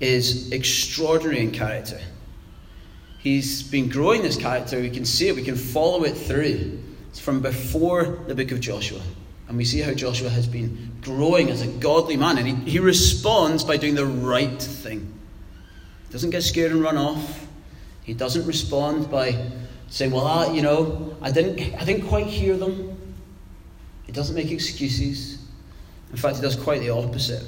is 0.00 0.52
extraordinary 0.52 1.40
in 1.40 1.50
character. 1.50 2.00
He's 3.18 3.62
been 3.62 3.88
growing 3.88 4.22
this 4.22 4.36
character. 4.36 4.80
We 4.80 4.90
can 4.90 5.04
see 5.04 5.28
it, 5.28 5.34
we 5.34 5.42
can 5.42 5.56
follow 5.56 6.04
it 6.04 6.12
through. 6.12 6.80
It's 7.08 7.18
from 7.18 7.40
before 7.40 8.18
the 8.26 8.34
book 8.34 8.52
of 8.52 8.60
Joshua. 8.60 9.00
And 9.48 9.56
we 9.56 9.64
see 9.64 9.80
how 9.80 9.92
Joshua 9.92 10.30
has 10.30 10.46
been 10.46 10.92
growing 11.02 11.50
as 11.50 11.60
a 11.60 11.66
godly 11.66 12.16
man. 12.16 12.38
And 12.38 12.46
he, 12.46 12.70
he 12.70 12.78
responds 12.78 13.62
by 13.64 13.76
doing 13.76 13.94
the 13.94 14.06
right 14.06 14.60
thing. 14.60 15.12
He 16.06 16.12
doesn't 16.12 16.30
get 16.30 16.42
scared 16.42 16.72
and 16.72 16.82
run 16.82 16.96
off. 16.96 17.46
He 18.02 18.14
doesn't 18.14 18.46
respond 18.46 19.10
by 19.10 19.50
saying, 19.88 20.12
Well, 20.12 20.26
I, 20.26 20.52
you 20.52 20.62
know, 20.62 21.16
I 21.20 21.30
didn't, 21.30 21.74
I 21.80 21.84
didn't 21.84 22.08
quite 22.08 22.26
hear 22.26 22.56
them. 22.56 22.96
He 24.04 24.12
doesn't 24.12 24.34
make 24.34 24.50
excuses. 24.50 25.38
In 26.10 26.16
fact, 26.16 26.36
he 26.36 26.42
does 26.42 26.56
quite 26.56 26.80
the 26.80 26.90
opposite. 26.90 27.44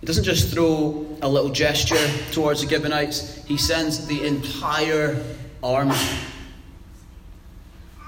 He 0.00 0.06
doesn't 0.06 0.24
just 0.24 0.52
throw 0.52 1.06
a 1.22 1.28
little 1.28 1.48
gesture 1.48 2.08
towards 2.30 2.62
the 2.62 2.68
Gibeonites, 2.68 3.42
he 3.46 3.56
sends 3.56 4.06
the 4.06 4.26
entire 4.26 5.22
army. 5.62 5.96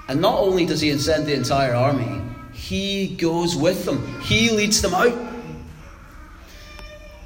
And 0.07 0.21
not 0.21 0.39
only 0.39 0.65
does 0.65 0.81
he 0.81 0.97
send 0.97 1.25
the 1.25 1.33
entire 1.33 1.73
army, 1.73 2.21
he 2.53 3.15
goes 3.15 3.55
with 3.55 3.85
them, 3.85 4.21
he 4.21 4.49
leads 4.51 4.81
them 4.81 4.93
out. 4.93 5.27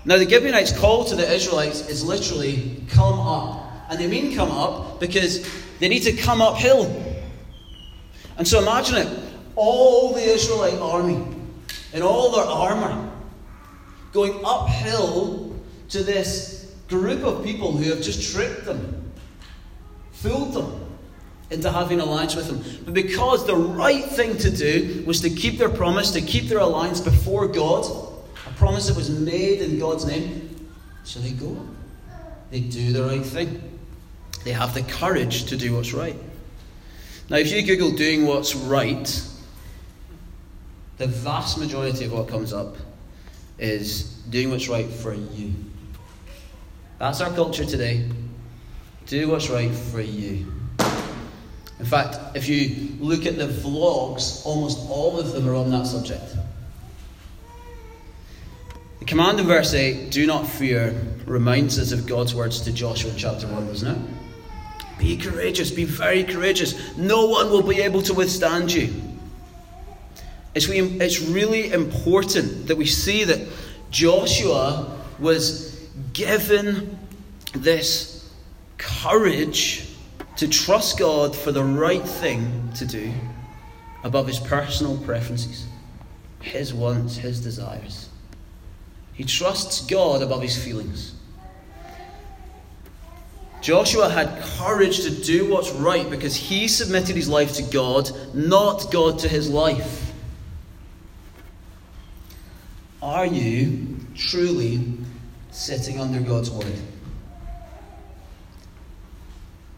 Now, 0.03 0.17
the 0.17 0.27
Gibeonites' 0.27 0.77
call 0.77 1.05
to 1.05 1.15
the 1.15 1.31
Israelites 1.31 1.87
is 1.87 2.03
literally 2.03 2.83
come 2.89 3.19
up. 3.19 3.67
And 3.89 3.99
they 3.99 4.07
mean 4.07 4.35
come 4.35 4.51
up 4.51 4.99
because 4.99 5.45
they 5.79 5.89
need 5.89 6.03
to 6.03 6.13
come 6.13 6.41
uphill. 6.41 6.85
And 8.37 8.47
so 8.47 8.59
imagine 8.61 8.97
it 8.97 9.19
all 9.55 10.13
the 10.13 10.21
Israelite 10.21 10.79
army 10.79 11.23
in 11.93 12.01
all 12.01 12.31
their 12.31 12.45
armour 12.45 13.11
going 14.13 14.39
uphill 14.43 15.55
to 15.89 16.03
this 16.03 16.73
group 16.87 17.23
of 17.23 17.43
people 17.43 17.73
who 17.73 17.89
have 17.89 18.01
just 18.01 18.33
tricked 18.33 18.65
them, 18.65 19.11
fooled 20.13 20.53
them 20.53 20.80
into 21.51 21.69
having 21.69 21.99
an 21.99 22.07
alliance 22.07 22.35
with 22.35 22.47
them. 22.47 22.63
But 22.85 22.93
because 22.93 23.45
the 23.45 23.55
right 23.55 24.03
thing 24.03 24.37
to 24.37 24.49
do 24.49 25.03
was 25.05 25.19
to 25.21 25.29
keep 25.29 25.57
their 25.57 25.69
promise, 25.69 26.11
to 26.11 26.21
keep 26.21 26.45
their 26.45 26.59
alliance 26.59 27.01
before 27.01 27.47
God, 27.47 27.85
a 28.47 28.53
promise 28.53 28.87
that 28.87 28.95
was 28.95 29.09
made 29.09 29.61
in 29.61 29.77
God's 29.77 30.05
name, 30.05 30.69
so 31.03 31.19
they 31.19 31.31
go. 31.31 31.57
They 32.51 32.61
do 32.61 32.93
the 32.93 33.03
right 33.03 33.23
thing. 33.23 33.61
They 34.43 34.51
have 34.53 34.73
the 34.73 34.81
courage 34.83 35.45
to 35.45 35.57
do 35.57 35.75
what's 35.75 35.93
right. 35.93 36.15
Now, 37.29 37.37
if 37.37 37.51
you 37.51 37.61
Google 37.63 37.91
doing 37.91 38.25
what's 38.25 38.55
right, 38.55 39.27
the 40.97 41.07
vast 41.07 41.57
majority 41.57 42.05
of 42.05 42.13
what 42.13 42.27
comes 42.27 42.53
up 42.53 42.75
is 43.57 44.03
doing 44.29 44.51
what's 44.51 44.67
right 44.67 44.89
for 44.89 45.13
you. 45.13 45.53
That's 46.97 47.21
our 47.21 47.31
culture 47.31 47.65
today. 47.65 48.07
Do 49.07 49.29
what's 49.29 49.49
right 49.49 49.71
for 49.73 50.01
you. 50.01 50.60
In 51.81 51.87
fact, 51.87 52.37
if 52.37 52.47
you 52.47 52.95
look 52.99 53.25
at 53.25 53.39
the 53.39 53.47
vlogs, 53.47 54.45
almost 54.45 54.87
all 54.87 55.19
of 55.19 55.31
them 55.31 55.49
are 55.49 55.55
on 55.55 55.71
that 55.71 55.87
subject. 55.87 56.21
The 58.99 59.05
command 59.05 59.39
in 59.39 59.47
verse 59.47 59.73
8, 59.73 60.11
do 60.11 60.27
not 60.27 60.47
fear, 60.47 60.95
reminds 61.25 61.79
us 61.79 61.91
of 61.91 62.05
God's 62.05 62.35
words 62.35 62.61
to 62.61 62.71
Joshua 62.71 63.09
in 63.09 63.17
chapter 63.17 63.47
1, 63.47 63.65
doesn't 63.65 63.95
it? 63.95 64.99
Be 64.99 65.17
courageous, 65.17 65.71
be 65.71 65.85
very 65.85 66.23
courageous. 66.23 66.95
No 66.97 67.25
one 67.25 67.49
will 67.49 67.63
be 67.63 67.81
able 67.81 68.03
to 68.03 68.13
withstand 68.13 68.71
you. 68.71 68.93
It's, 70.53 70.69
it's 70.69 71.19
really 71.19 71.73
important 71.73 72.67
that 72.67 72.77
we 72.77 72.85
see 72.85 73.23
that 73.23 73.39
Joshua 73.89 74.99
was 75.17 75.83
given 76.13 76.99
this 77.53 78.31
courage 78.77 79.90
to 80.41 80.47
trust 80.47 80.97
God 80.97 81.35
for 81.35 81.51
the 81.51 81.63
right 81.63 82.01
thing 82.01 82.71
to 82.73 82.83
do 82.83 83.13
above 84.03 84.25
his 84.25 84.39
personal 84.39 84.97
preferences, 84.97 85.67
his 86.41 86.73
wants, 86.73 87.15
his 87.15 87.41
desires. 87.41 88.09
He 89.13 89.23
trusts 89.23 89.85
God 89.85 90.23
above 90.23 90.41
his 90.41 90.57
feelings. 90.57 91.13
Joshua 93.61 94.09
had 94.09 94.41
courage 94.57 95.01
to 95.01 95.11
do 95.11 95.47
what's 95.47 95.69
right 95.73 96.09
because 96.09 96.35
he 96.35 96.67
submitted 96.67 97.15
his 97.15 97.29
life 97.29 97.53
to 97.57 97.61
God, 97.61 98.09
not 98.33 98.91
God 98.91 99.19
to 99.19 99.27
his 99.27 99.47
life. 99.47 100.11
Are 103.03 103.27
you 103.27 103.95
truly 104.15 104.91
sitting 105.51 105.99
under 105.99 106.19
God's 106.19 106.49
word? 106.49 106.81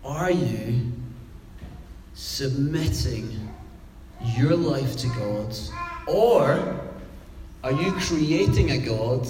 Are 0.04 0.32
you 0.32 0.92
submitting 2.14 3.50
your 4.38 4.56
life 4.56 4.98
to 4.98 5.08
God? 5.08 5.56
Or 6.08 6.80
are 7.64 7.72
you 7.72 7.94
creating 7.94 8.72
a 8.72 8.78
God 8.78 9.26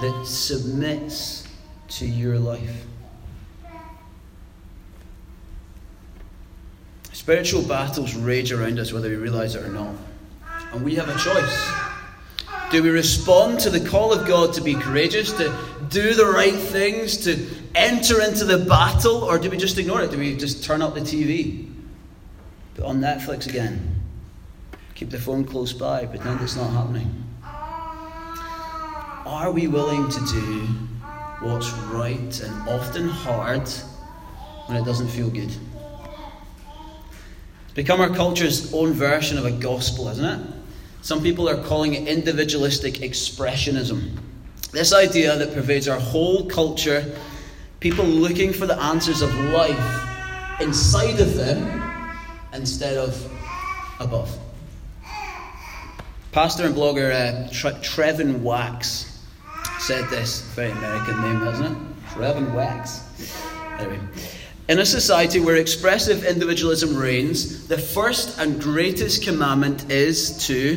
that 0.00 0.26
submits 0.26 1.48
to 1.88 2.06
your 2.06 2.38
life? 2.38 2.86
Spiritual 7.12 7.62
battles 7.62 8.14
rage 8.14 8.52
around 8.52 8.78
us 8.78 8.92
whether 8.92 9.08
we 9.08 9.16
realize 9.16 9.54
it 9.54 9.62
or 9.62 9.68
not. 9.68 9.94
And 10.72 10.84
we 10.84 10.94
have 10.96 11.08
a 11.08 11.18
choice. 11.18 11.79
Do 12.70 12.84
we 12.84 12.90
respond 12.90 13.58
to 13.60 13.70
the 13.70 13.80
call 13.80 14.12
of 14.12 14.28
God 14.28 14.54
to 14.54 14.60
be 14.60 14.74
courageous, 14.74 15.32
to 15.32 15.52
do 15.88 16.14
the 16.14 16.26
right 16.26 16.54
things, 16.54 17.16
to 17.24 17.44
enter 17.74 18.22
into 18.22 18.44
the 18.44 18.58
battle, 18.58 19.24
or 19.24 19.40
do 19.40 19.50
we 19.50 19.56
just 19.56 19.76
ignore 19.76 20.02
it? 20.02 20.12
Do 20.12 20.18
we 20.18 20.36
just 20.36 20.62
turn 20.62 20.80
up 20.80 20.94
the 20.94 21.00
TV? 21.00 21.68
Put 22.76 22.84
on 22.84 23.00
Netflix 23.00 23.48
again? 23.48 24.00
Keep 24.94 25.10
the 25.10 25.18
phone 25.18 25.44
close 25.44 25.72
by, 25.72 26.06
pretend 26.06 26.40
it's 26.42 26.54
not 26.54 26.70
happening? 26.70 27.24
Are 29.26 29.50
we 29.50 29.66
willing 29.66 30.08
to 30.08 30.20
do 30.26 30.66
what's 31.40 31.72
right 31.92 32.40
and 32.40 32.68
often 32.68 33.08
hard 33.08 33.68
when 34.66 34.78
it 34.78 34.84
doesn't 34.84 35.08
feel 35.08 35.28
good? 35.28 35.52
It's 37.64 37.74
become 37.74 38.00
our 38.00 38.10
culture's 38.10 38.72
own 38.72 38.92
version 38.92 39.38
of 39.38 39.44
a 39.44 39.50
gospel, 39.50 40.08
isn't 40.08 40.24
it? 40.24 40.59
Some 41.02 41.22
people 41.22 41.48
are 41.48 41.62
calling 41.64 41.94
it 41.94 42.06
individualistic 42.06 42.94
expressionism. 42.94 44.18
This 44.72 44.92
idea 44.92 45.36
that 45.36 45.54
pervades 45.54 45.88
our 45.88 45.98
whole 45.98 46.46
culture, 46.46 47.16
people 47.80 48.04
looking 48.04 48.52
for 48.52 48.66
the 48.66 48.80
answers 48.80 49.22
of 49.22 49.34
life 49.34 50.60
inside 50.60 51.18
of 51.18 51.34
them 51.34 51.82
instead 52.52 52.96
of 52.96 53.16
above. 53.98 54.30
Pastor 56.32 56.66
and 56.66 56.74
blogger 56.74 57.10
uh, 57.10 57.50
Tre- 57.50 57.80
Trevin 57.80 58.42
Wax 58.42 59.24
said 59.80 60.08
this. 60.10 60.42
Very 60.54 60.70
American 60.70 61.20
name, 61.22 61.42
isn't 61.48 61.66
it? 61.66 61.78
Trevin 62.10 62.54
Wax. 62.54 63.02
Anyway. 63.78 63.98
In 64.70 64.78
a 64.78 64.86
society 64.86 65.40
where 65.40 65.56
expressive 65.56 66.24
individualism 66.24 66.96
reigns, 66.96 67.66
the 67.66 67.76
first 67.76 68.38
and 68.38 68.62
greatest 68.62 69.24
commandment 69.24 69.90
is 69.90 70.46
to 70.46 70.76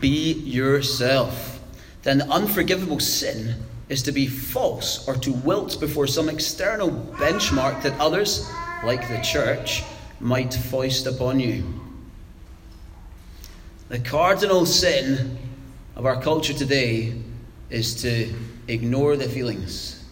be 0.00 0.32
yourself. 0.32 1.60
Then 2.02 2.16
the 2.16 2.30
unforgivable 2.30 2.98
sin 2.98 3.56
is 3.90 4.02
to 4.04 4.12
be 4.12 4.26
false 4.26 5.06
or 5.06 5.16
to 5.16 5.34
wilt 5.34 5.78
before 5.80 6.06
some 6.06 6.30
external 6.30 6.90
benchmark 6.90 7.82
that 7.82 8.00
others, 8.00 8.50
like 8.84 9.06
the 9.06 9.20
church, 9.20 9.84
might 10.18 10.54
foist 10.54 11.06
upon 11.06 11.38
you. 11.38 11.62
The 13.90 13.98
cardinal 13.98 14.64
sin 14.64 15.36
of 15.94 16.06
our 16.06 16.22
culture 16.22 16.54
today 16.54 17.12
is 17.68 18.00
to 18.00 18.32
ignore 18.66 19.14
the 19.14 19.28
feelings, 19.28 20.05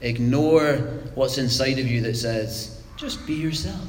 ignore 0.00 0.76
what's 1.14 1.38
inside 1.38 1.78
of 1.78 1.86
you 1.86 2.00
that 2.02 2.16
says, 2.16 2.82
just 2.96 3.26
be 3.26 3.34
yourself. 3.34 3.88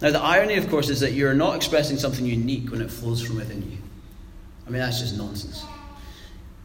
Now, 0.00 0.10
the 0.10 0.20
irony, 0.20 0.56
of 0.56 0.68
course, 0.68 0.88
is 0.88 1.00
that 1.00 1.12
you're 1.12 1.34
not 1.34 1.56
expressing 1.56 1.98
something 1.98 2.24
unique 2.24 2.70
when 2.70 2.80
it 2.80 2.90
flows 2.90 3.22
from 3.22 3.36
within 3.36 3.70
you. 3.70 3.78
I 4.66 4.70
mean, 4.70 4.80
that's 4.80 5.00
just 5.00 5.16
nonsense. 5.16 5.64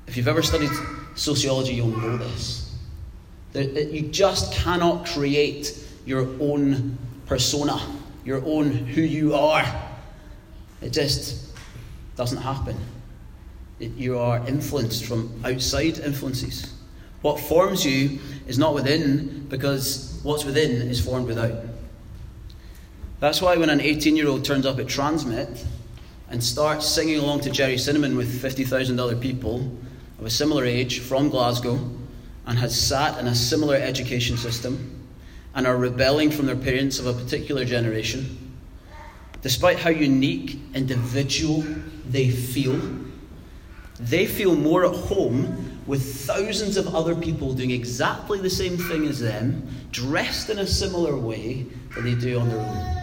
If 0.08 0.16
you've 0.16 0.28
ever 0.28 0.42
studied 0.42 0.70
sociology, 1.16 1.74
you'll 1.74 1.88
know 1.88 2.18
this. 2.18 2.76
You 3.54 4.04
just 4.04 4.54
cannot 4.54 5.06
create 5.08 5.78
your 6.06 6.28
own 6.40 6.98
persona, 7.26 7.80
your 8.24 8.44
own 8.46 8.72
who 8.72 9.02
you 9.02 9.34
are. 9.34 9.66
It 10.82 10.92
just 10.92 11.56
doesn't 12.16 12.42
happen 12.42 12.78
you 13.80 14.18
are 14.18 14.48
influenced 14.48 15.06
from 15.06 15.42
outside 15.44 16.00
influences. 16.00 16.74
What 17.26 17.40
forms 17.40 17.84
you 17.84 18.20
is 18.46 18.60
not 18.60 18.76
within, 18.76 19.48
because 19.50 20.20
what's 20.22 20.46
within 20.46 20.74
is 20.84 21.04
formed 21.04 21.26
without. 21.26 21.54
That's 23.20 23.42
why 23.42 23.58
when 23.58 23.72
an 23.72 23.82
18 23.82 24.16
year 24.16 24.28
old 24.28 24.46
turns 24.46 24.64
up 24.64 24.78
at 24.78 24.86
TRNSMT 24.86 25.66
and 26.30 26.44
starts 26.44 26.86
singing 26.86 27.18
along 27.18 27.40
to 27.40 27.50
Gerry 27.50 27.80
Cinnamon 27.80 28.16
with 28.16 28.40
50,000 28.40 29.00
other 29.00 29.16
people 29.16 29.76
of 30.20 30.28
a 30.28 30.30
similar 30.30 30.66
age 30.66 31.00
from 31.00 31.30
Glasgow 31.30 31.80
and 32.46 32.60
has 32.60 32.80
sat 32.80 33.18
in 33.18 33.26
a 33.26 33.34
similar 33.34 33.76
education 33.76 34.38
system 34.38 35.04
and 35.56 35.66
are 35.66 35.78
rebelling 35.78 36.30
from 36.30 36.46
their 36.46 36.56
parents 36.56 37.00
of 37.00 37.08
a 37.08 37.14
particular 37.14 37.66
generation, 37.66 38.54
despite 39.42 39.80
how 39.80 39.90
unique, 39.90 40.60
individual 40.76 41.64
they 42.08 42.30
feel 42.30 42.80
they 44.00 44.26
feel 44.26 44.56
more 44.56 44.86
at 44.86 44.94
home 44.94 45.75
with 45.88 46.26
thousands 46.26 46.78
of 46.78 46.96
other 46.96 47.16
people 47.16 47.54
doing 47.54 47.72
exactly 47.72 48.40
the 48.40 48.50
same 48.50 48.78
thing 48.78 49.06
as 49.08 49.20
them, 49.20 49.68
dressed 49.92 50.50
in 50.50 50.60
a 50.60 50.68
similar 50.68 51.16
way 51.16 51.66
than 51.94 52.06
they 52.06 52.16
do 52.16 52.40
on 52.40 52.50
their 52.50 52.60
own. 52.60 53.02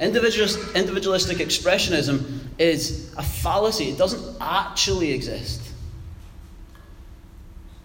Individualistic 0.00 1.38
expressionism 1.38 2.40
is 2.58 3.14
a 3.16 3.22
fallacy. 3.22 3.90
It 3.90 3.98
doesn't 3.98 4.36
actually 4.40 5.12
exist. 5.12 5.60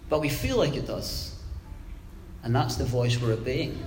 But 0.08 0.20
we 0.20 0.28
feel 0.28 0.56
like 0.56 0.74
it 0.74 0.86
does. 0.86 1.36
And 2.42 2.54
that's 2.54 2.76
the 2.76 2.84
voice 2.84 3.20
we're 3.20 3.34
obeying. 3.34 3.78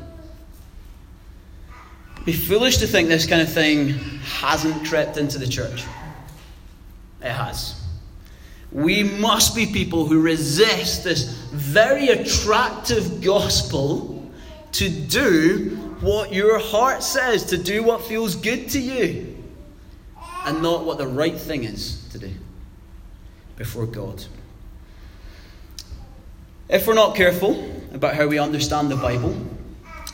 It'd 2.13 2.25
be 2.25 2.33
foolish 2.33 2.77
to 2.77 2.87
think 2.87 3.09
this 3.09 3.25
kind 3.25 3.41
of 3.41 3.51
thing 3.51 3.89
hasn't 4.23 4.87
crept 4.87 5.17
into 5.17 5.37
the 5.37 5.47
church. 5.47 5.83
It 7.21 7.31
has. 7.31 7.80
We 8.71 9.03
must 9.03 9.55
be 9.55 9.65
people 9.65 10.05
who 10.05 10.21
resist 10.21 11.03
this 11.03 11.23
very 11.51 12.07
attractive 12.07 13.21
gospel 13.21 14.31
to 14.73 14.89
do 14.89 15.77
what 15.99 16.33
your 16.33 16.57
heart 16.57 17.03
says, 17.03 17.45
to 17.47 17.57
do 17.57 17.83
what 17.83 18.01
feels 18.01 18.35
good 18.35 18.69
to 18.69 18.79
you, 18.79 19.37
and 20.45 20.61
not 20.61 20.85
what 20.85 20.97
the 20.97 21.07
right 21.07 21.37
thing 21.37 21.63
is 21.65 22.07
to 22.11 22.17
do 22.17 22.31
before 23.57 23.85
God. 23.85 24.23
If 26.69 26.87
we're 26.87 26.93
not 26.93 27.15
careful 27.15 27.69
about 27.93 28.15
how 28.15 28.27
we 28.27 28.39
understand 28.39 28.89
the 28.89 28.95
Bible, 28.95 29.35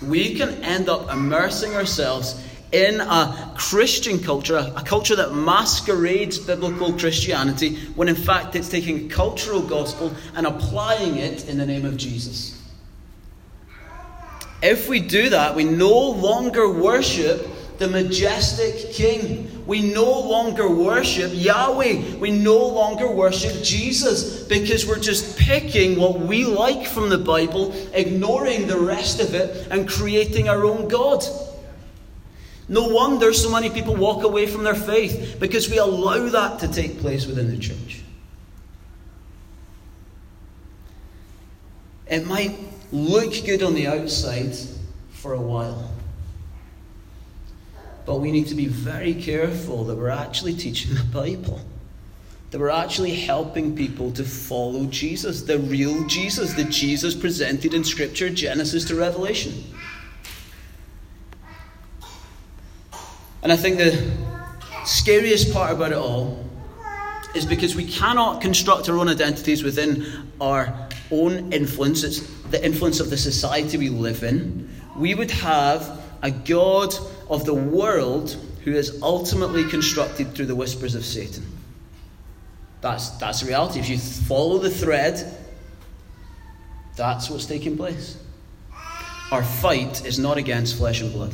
we 0.02 0.36
can 0.36 0.64
end 0.64 0.90
up 0.90 1.12
immersing 1.12 1.76
ourselves 1.76 2.44
in 2.72 3.00
a 3.00 3.54
Christian 3.56 4.20
culture, 4.20 4.58
a 4.76 4.84
culture 4.84 5.16
that 5.16 5.34
masquerades 5.34 6.38
biblical 6.38 6.94
Christianity, 6.94 7.78
when 7.96 8.10
in 8.10 8.16
fact 8.16 8.56
it's 8.56 8.70
taking 8.70 9.06
a 9.06 9.10
cultural 9.10 9.62
gospel 9.62 10.14
and 10.36 10.46
applying 10.46 11.18
it 11.18 11.48
in 11.48 11.58
the 11.58 11.66
name 11.66 11.86
of 11.86 11.98
Jesus. 11.98 12.62
If 14.62 14.90
we 14.90 15.00
do 15.00 15.30
that, 15.30 15.56
we 15.56 15.64
no 15.64 16.10
longer 16.10 16.72
worship 16.72 17.48
the 17.78 17.88
majestic 17.88 18.92
King. 18.92 19.66
We 19.68 19.94
no 19.94 20.20
longer 20.20 20.70
worship 20.70 21.32
Yahweh. 21.34 22.16
We 22.18 22.32
no 22.32 22.58
longer 22.66 23.10
worship 23.12 23.62
Jesus 23.64 24.44
because 24.44 24.88
we're 24.88 25.00
just 25.00 25.38
picking 25.38 26.00
what 26.00 26.20
we 26.20 26.46
like 26.46 26.88
from 26.88 27.10
the 27.10 27.18
Bible, 27.18 27.74
ignoring 27.94 28.68
the 28.68 28.80
rest 28.80 29.20
of 29.20 29.36
it, 29.36 29.68
and 29.70 29.88
creating 29.88 30.50
our 30.50 30.66
own 30.66 30.88
God. 30.88 31.24
No 32.70 32.88
wonder 32.88 33.32
so 33.34 33.50
many 33.50 33.70
people 33.70 33.96
walk 33.96 34.24
away 34.24 34.46
from 34.46 34.64
their 34.64 34.76
faith 34.76 35.38
because 35.40 35.70
we 35.70 35.78
allow 35.78 36.28
that 36.30 36.60
to 36.60 36.68
take 36.68 37.00
place 37.00 37.26
within 37.26 37.50
the 37.50 37.58
church. 37.58 38.02
It 42.08 42.26
might 42.26 42.58
look 42.92 43.34
good 43.46 43.64
on 43.64 43.74
the 43.74 43.88
outside 43.88 44.56
for 45.12 45.34
a 45.34 45.42
while. 45.42 45.92
But 48.06 48.20
we 48.20 48.32
need 48.32 48.48
to 48.48 48.56
be 48.56 48.68
very 48.68 49.14
careful 49.14 49.84
that 49.86 49.98
we're 49.98 50.10
actually 50.10 50.54
teaching 50.54 50.96
the 50.96 51.04
Bible. 51.04 51.60
That 52.52 52.60
we're 52.60 52.70
actually 52.70 53.16
helping 53.16 53.76
people 53.76 54.12
to 54.12 54.24
follow 54.24 54.86
Jesus, 54.86 55.42
the 55.42 55.60
real 55.60 56.08
Jesus, 56.08 56.54
the 56.54 56.64
Jesus 56.64 57.14
presented 57.14 57.74
in 57.74 57.84
Scripture, 57.84 58.30
Genesis 58.30 58.86
to 58.86 58.96
Revelation. 58.96 59.66
And 63.48 63.54
I 63.54 63.56
think 63.56 63.78
the 63.78 64.12
scariest 64.86 65.54
part 65.54 65.72
about 65.72 65.94
it 65.94 65.98
all 65.98 66.38
is 67.34 67.46
because 67.46 67.78
we 67.78 67.86
cannot 67.86 68.42
construct 68.42 68.90
our 68.90 68.98
own 68.98 69.08
identities 69.08 69.64
within 69.64 70.30
our 70.42 70.90
own 71.12 71.54
influence. 71.54 72.04
It's 72.04 72.20
the 72.50 72.62
influence 72.62 73.00
of 73.00 73.10
the 73.10 73.16
society 73.16 73.78
we 73.78 73.88
live 73.88 74.24
in. 74.24 74.70
We 74.98 75.16
would 75.16 75.32
have 75.32 76.04
a 76.22 76.30
God 76.30 76.94
of 77.30 77.46
the 77.46 77.54
world 77.54 78.36
who 78.66 78.74
is 78.74 79.02
ultimately 79.02 79.64
constructed 79.64 80.36
through 80.36 80.48
the 80.48 80.56
whispers 80.56 80.94
of 80.94 81.06
Satan. 81.06 81.46
That's, 82.82 83.12
that's 83.12 83.40
the 83.40 83.48
reality. 83.48 83.80
If 83.80 83.88
you 83.88 83.98
follow 83.98 84.58
the 84.58 84.70
thread, 84.70 85.38
that's 86.98 87.30
what's 87.30 87.46
taking 87.46 87.78
place. 87.78 88.18
Our 89.32 89.46
fight 89.46 90.06
is 90.06 90.20
not 90.20 90.36
against 90.36 90.76
flesh 90.76 91.00
and 91.00 91.14
blood. 91.14 91.34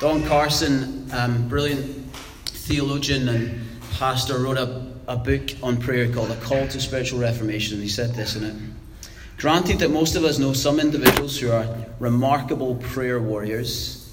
Don 0.00 0.24
Carson, 0.24 1.06
um, 1.12 1.46
brilliant 1.46 1.84
theologian 2.46 3.28
and 3.28 3.60
pastor, 3.98 4.38
wrote 4.38 4.56
a, 4.56 4.86
a 5.06 5.14
book 5.14 5.50
on 5.62 5.76
prayer 5.76 6.10
called 6.10 6.30
A 6.30 6.36
Call 6.36 6.66
to 6.68 6.80
Spiritual 6.80 7.20
Reformation. 7.20 7.74
And 7.74 7.82
he 7.82 7.88
said 7.90 8.14
this 8.14 8.34
in 8.34 8.44
it 8.44 8.56
Granted 9.36 9.78
that 9.80 9.90
most 9.90 10.16
of 10.16 10.24
us 10.24 10.38
know 10.38 10.54
some 10.54 10.80
individuals 10.80 11.38
who 11.38 11.50
are 11.50 11.66
remarkable 11.98 12.76
prayer 12.76 13.20
warriors, 13.20 14.10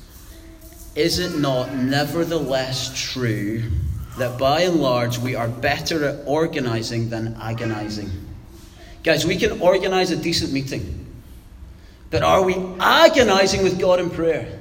is 0.93 1.19
it 1.19 1.39
not 1.39 1.73
nevertheless 1.73 2.91
true 2.93 3.63
that 4.17 4.37
by 4.37 4.63
and 4.63 4.81
large 4.81 5.17
we 5.19 5.35
are 5.35 5.47
better 5.47 6.03
at 6.03 6.27
organizing 6.27 7.09
than 7.09 7.37
agonizing? 7.41 8.11
Guys, 9.05 9.25
we 9.25 9.37
can 9.37 9.61
organize 9.61 10.11
a 10.11 10.17
decent 10.17 10.51
meeting, 10.51 11.05
but 12.09 12.23
are 12.23 12.43
we 12.43 12.55
agonizing 12.81 13.63
with 13.63 13.79
God 13.79 14.01
in 14.01 14.09
prayer? 14.09 14.59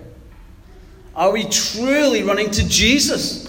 Are 1.16 1.32
we 1.32 1.44
truly 1.44 2.22
running 2.22 2.50
to 2.50 2.68
Jesus? 2.68 3.46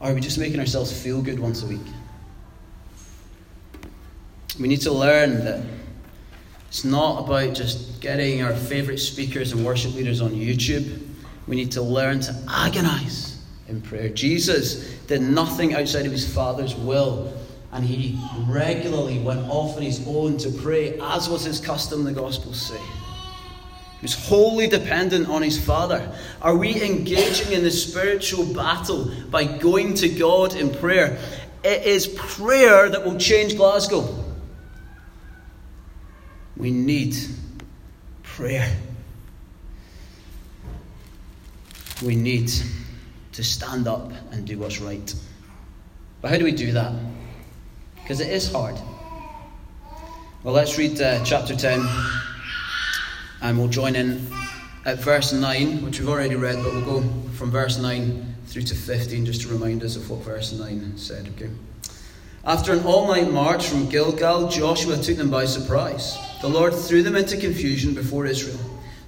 Or 0.00 0.08
are 0.08 0.14
we 0.14 0.22
just 0.22 0.38
making 0.38 0.58
ourselves 0.58 0.90
feel 0.90 1.20
good 1.20 1.38
once 1.38 1.62
a 1.62 1.66
week? 1.66 1.80
We 4.58 4.68
need 4.68 4.80
to 4.80 4.92
learn 4.92 5.44
that 5.44 5.62
it's 6.68 6.84
not 6.84 7.24
about 7.24 7.54
just 7.54 8.00
getting 8.00 8.42
our 8.42 8.54
favourite 8.54 9.00
speakers 9.00 9.52
and 9.52 9.66
worship 9.66 9.94
leaders 9.94 10.22
on 10.22 10.30
YouTube. 10.30 11.06
We 11.46 11.56
need 11.56 11.70
to 11.72 11.82
learn 11.82 12.20
to 12.20 12.42
agonize 12.48 13.44
in 13.68 13.82
prayer. 13.82 14.08
Jesus 14.08 14.94
did 15.06 15.20
nothing 15.20 15.74
outside 15.74 16.06
of 16.06 16.12
his 16.12 16.26
Father's 16.26 16.74
will, 16.74 17.34
and 17.72 17.84
he 17.84 18.18
regularly 18.46 19.18
went 19.18 19.46
off 19.50 19.76
on 19.76 19.82
his 19.82 20.02
own 20.06 20.38
to 20.38 20.50
pray, 20.50 20.98
as 21.00 21.28
was 21.28 21.44
his 21.44 21.60
custom, 21.60 22.04
the 22.04 22.12
Gospels 22.12 22.60
say. 22.60 22.80
He's 24.02 24.14
wholly 24.14 24.66
dependent 24.66 25.28
on 25.28 25.42
his 25.42 25.64
Father. 25.64 26.12
Are 26.42 26.56
we 26.56 26.82
engaging 26.82 27.52
in 27.52 27.62
the 27.62 27.70
spiritual 27.70 28.44
battle 28.52 29.12
by 29.30 29.44
going 29.44 29.94
to 29.94 30.08
God 30.08 30.56
in 30.56 30.74
prayer? 30.74 31.18
It 31.62 31.84
is 31.84 32.08
prayer 32.08 32.88
that 32.88 33.04
will 33.04 33.16
change 33.16 33.56
Glasgow. 33.56 34.04
We 36.56 36.72
need 36.72 37.14
prayer. 38.24 38.76
We 42.04 42.16
need 42.16 42.50
to 43.34 43.44
stand 43.44 43.86
up 43.86 44.10
and 44.32 44.44
do 44.44 44.58
what's 44.58 44.80
right. 44.80 45.14
But 46.20 46.32
how 46.32 46.38
do 46.38 46.44
we 46.44 46.50
do 46.50 46.72
that? 46.72 46.92
Because 47.94 48.18
it 48.18 48.30
is 48.30 48.50
hard. 48.50 48.74
Well, 50.42 50.54
let's 50.54 50.76
read 50.76 51.00
uh, 51.00 51.22
chapter 51.24 51.54
10 51.54 51.86
and 53.42 53.58
we'll 53.58 53.68
join 53.68 53.96
in 53.96 54.26
at 54.84 54.98
verse 54.98 55.32
9, 55.32 55.84
which 55.84 56.00
we've 56.00 56.08
already 56.08 56.36
read, 56.36 56.56
but 56.56 56.72
we'll 56.72 56.84
go 56.84 57.02
from 57.34 57.50
verse 57.50 57.78
9 57.78 58.34
through 58.46 58.62
to 58.62 58.74
15 58.74 59.26
just 59.26 59.42
to 59.42 59.48
remind 59.48 59.82
us 59.82 59.96
of 59.96 60.08
what 60.08 60.20
verse 60.20 60.52
9 60.52 60.96
said. 60.96 61.28
Okay. 61.36 61.50
After 62.44 62.72
an 62.72 62.84
all 62.84 63.06
night 63.06 63.30
march 63.30 63.66
from 63.66 63.88
Gilgal, 63.88 64.48
Joshua 64.48 64.96
took 64.96 65.16
them 65.16 65.30
by 65.30 65.44
surprise. 65.44 66.16
The 66.40 66.48
Lord 66.48 66.74
threw 66.74 67.02
them 67.02 67.16
into 67.16 67.36
confusion 67.36 67.94
before 67.94 68.26
Israel. 68.26 68.58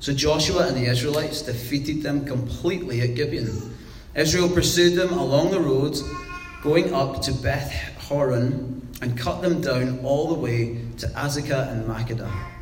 So 0.01 0.12
Joshua 0.12 0.68
and 0.68 0.77
the 0.77 0.87
Israelites 0.87 1.42
defeated 1.42 2.03
them 2.03 2.25
completely 2.25 3.01
at 3.01 3.14
Gibeon. 3.14 3.75
Israel 4.14 4.49
pursued 4.49 4.94
them 4.94 5.12
along 5.12 5.51
the 5.51 5.61
road, 5.61 5.97
going 6.62 6.92
up 6.92 7.23
to 7.23 7.33
Beth 7.33 7.73
Horon, 8.09 8.87
and 9.01 9.18
cut 9.18 9.42
them 9.42 9.61
down 9.61 10.01
all 10.05 10.29
the 10.29 10.35
way 10.35 10.81
to 10.99 11.07
Azekah 11.09 11.73
and 11.73 11.88
Makkedah. 11.88 12.54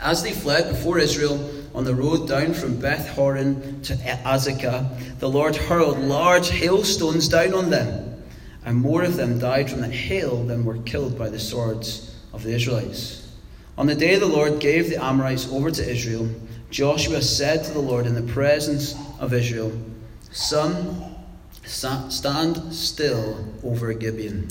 As 0.00 0.22
they 0.22 0.32
fled 0.32 0.68
before 0.68 0.98
Israel 0.98 1.50
on 1.74 1.84
the 1.84 1.94
road 1.94 2.28
down 2.28 2.54
from 2.54 2.78
Beth 2.78 3.08
Horon 3.08 3.80
to 3.82 3.94
Azekah, 3.94 5.18
the 5.18 5.28
Lord 5.28 5.56
hurled 5.56 5.98
large 5.98 6.50
hailstones 6.50 7.28
down 7.28 7.54
on 7.54 7.70
them, 7.70 8.22
and 8.64 8.76
more 8.76 9.02
of 9.02 9.16
them 9.16 9.38
died 9.38 9.70
from 9.70 9.80
the 9.80 9.88
hail 9.88 10.44
than 10.44 10.64
were 10.64 10.78
killed 10.78 11.18
by 11.18 11.28
the 11.28 11.38
swords 11.38 12.14
of 12.32 12.42
the 12.42 12.54
Israelites. 12.54 13.30
On 13.78 13.86
the 13.86 13.94
day 13.94 14.16
the 14.16 14.26
Lord 14.26 14.60
gave 14.60 14.88
the 14.88 15.02
Amorites 15.02 15.50
over 15.50 15.70
to 15.70 15.90
Israel, 15.90 16.28
Joshua 16.70 17.22
said 17.22 17.64
to 17.64 17.72
the 17.72 17.78
Lord 17.78 18.06
in 18.06 18.14
the 18.14 18.32
presence 18.32 18.94
of 19.18 19.32
Israel, 19.32 19.72
Sun, 20.30 21.14
stand 21.64 22.72
still 22.72 23.44
over 23.64 23.92
Gibeon, 23.92 24.48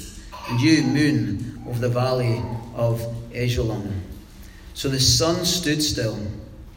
and 0.49 0.59
you, 0.59 0.83
moon, 0.83 1.63
over 1.67 1.79
the 1.79 1.89
valley 1.89 2.41
of 2.75 2.99
Aijalon. 3.31 3.91
So 4.75 4.89
the 4.89 4.99
sun 4.99 5.45
stood 5.45 5.81
still, 5.81 6.19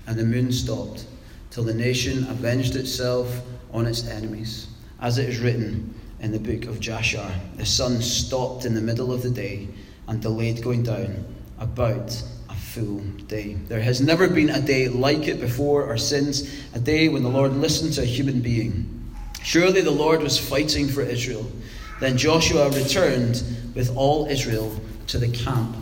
and 0.07 0.17
the 0.17 0.25
moon 0.25 0.53
stopped, 0.53 1.05
till 1.51 1.65
the 1.65 1.75
nation 1.75 2.29
avenged 2.29 2.77
itself 2.77 3.43
on 3.73 3.87
its 3.87 4.07
enemies. 4.07 4.69
As 5.01 5.19
it 5.19 5.29
is 5.29 5.41
written 5.41 5.93
in 6.21 6.31
the 6.31 6.39
book 6.39 6.71
of 6.71 6.79
Jashar, 6.79 7.29
the 7.57 7.67
sun 7.67 8.01
stopped 8.01 8.65
in 8.65 8.75
the 8.75 8.81
middle 8.81 9.13
of 9.13 9.25
the 9.25 9.31
day 9.31 9.67
and 10.07 10.23
delayed 10.23 10.63
going 10.63 10.85
down 10.85 11.25
about 11.59 12.23
a 12.49 12.55
full 12.55 13.01
day. 13.27 13.55
There 13.67 13.81
has 13.81 14.01
never 14.01 14.29
been 14.29 14.51
a 14.51 14.61
day 14.61 14.87
like 14.87 15.27
it 15.27 15.41
before 15.41 15.83
or 15.83 15.99
since, 15.99 16.49
a 16.75 16.79
day 16.79 17.09
when 17.09 17.25
the 17.25 17.29
Lord 17.29 17.55
listened 17.55 17.95
to 17.95 18.03
a 18.03 18.05
human 18.05 18.41
being. 18.41 19.13
Surely 19.43 19.81
the 19.81 19.91
Lord 19.91 20.23
was 20.23 20.39
fighting 20.39 20.87
for 20.87 21.03
Israel. 21.03 21.51
Then 21.99 22.17
Joshua 22.17 22.71
returned 22.71 23.43
with 23.75 23.97
all 23.97 24.27
Israel 24.27 24.73
to 25.09 25.19
the 25.19 25.33
camp 25.33 25.77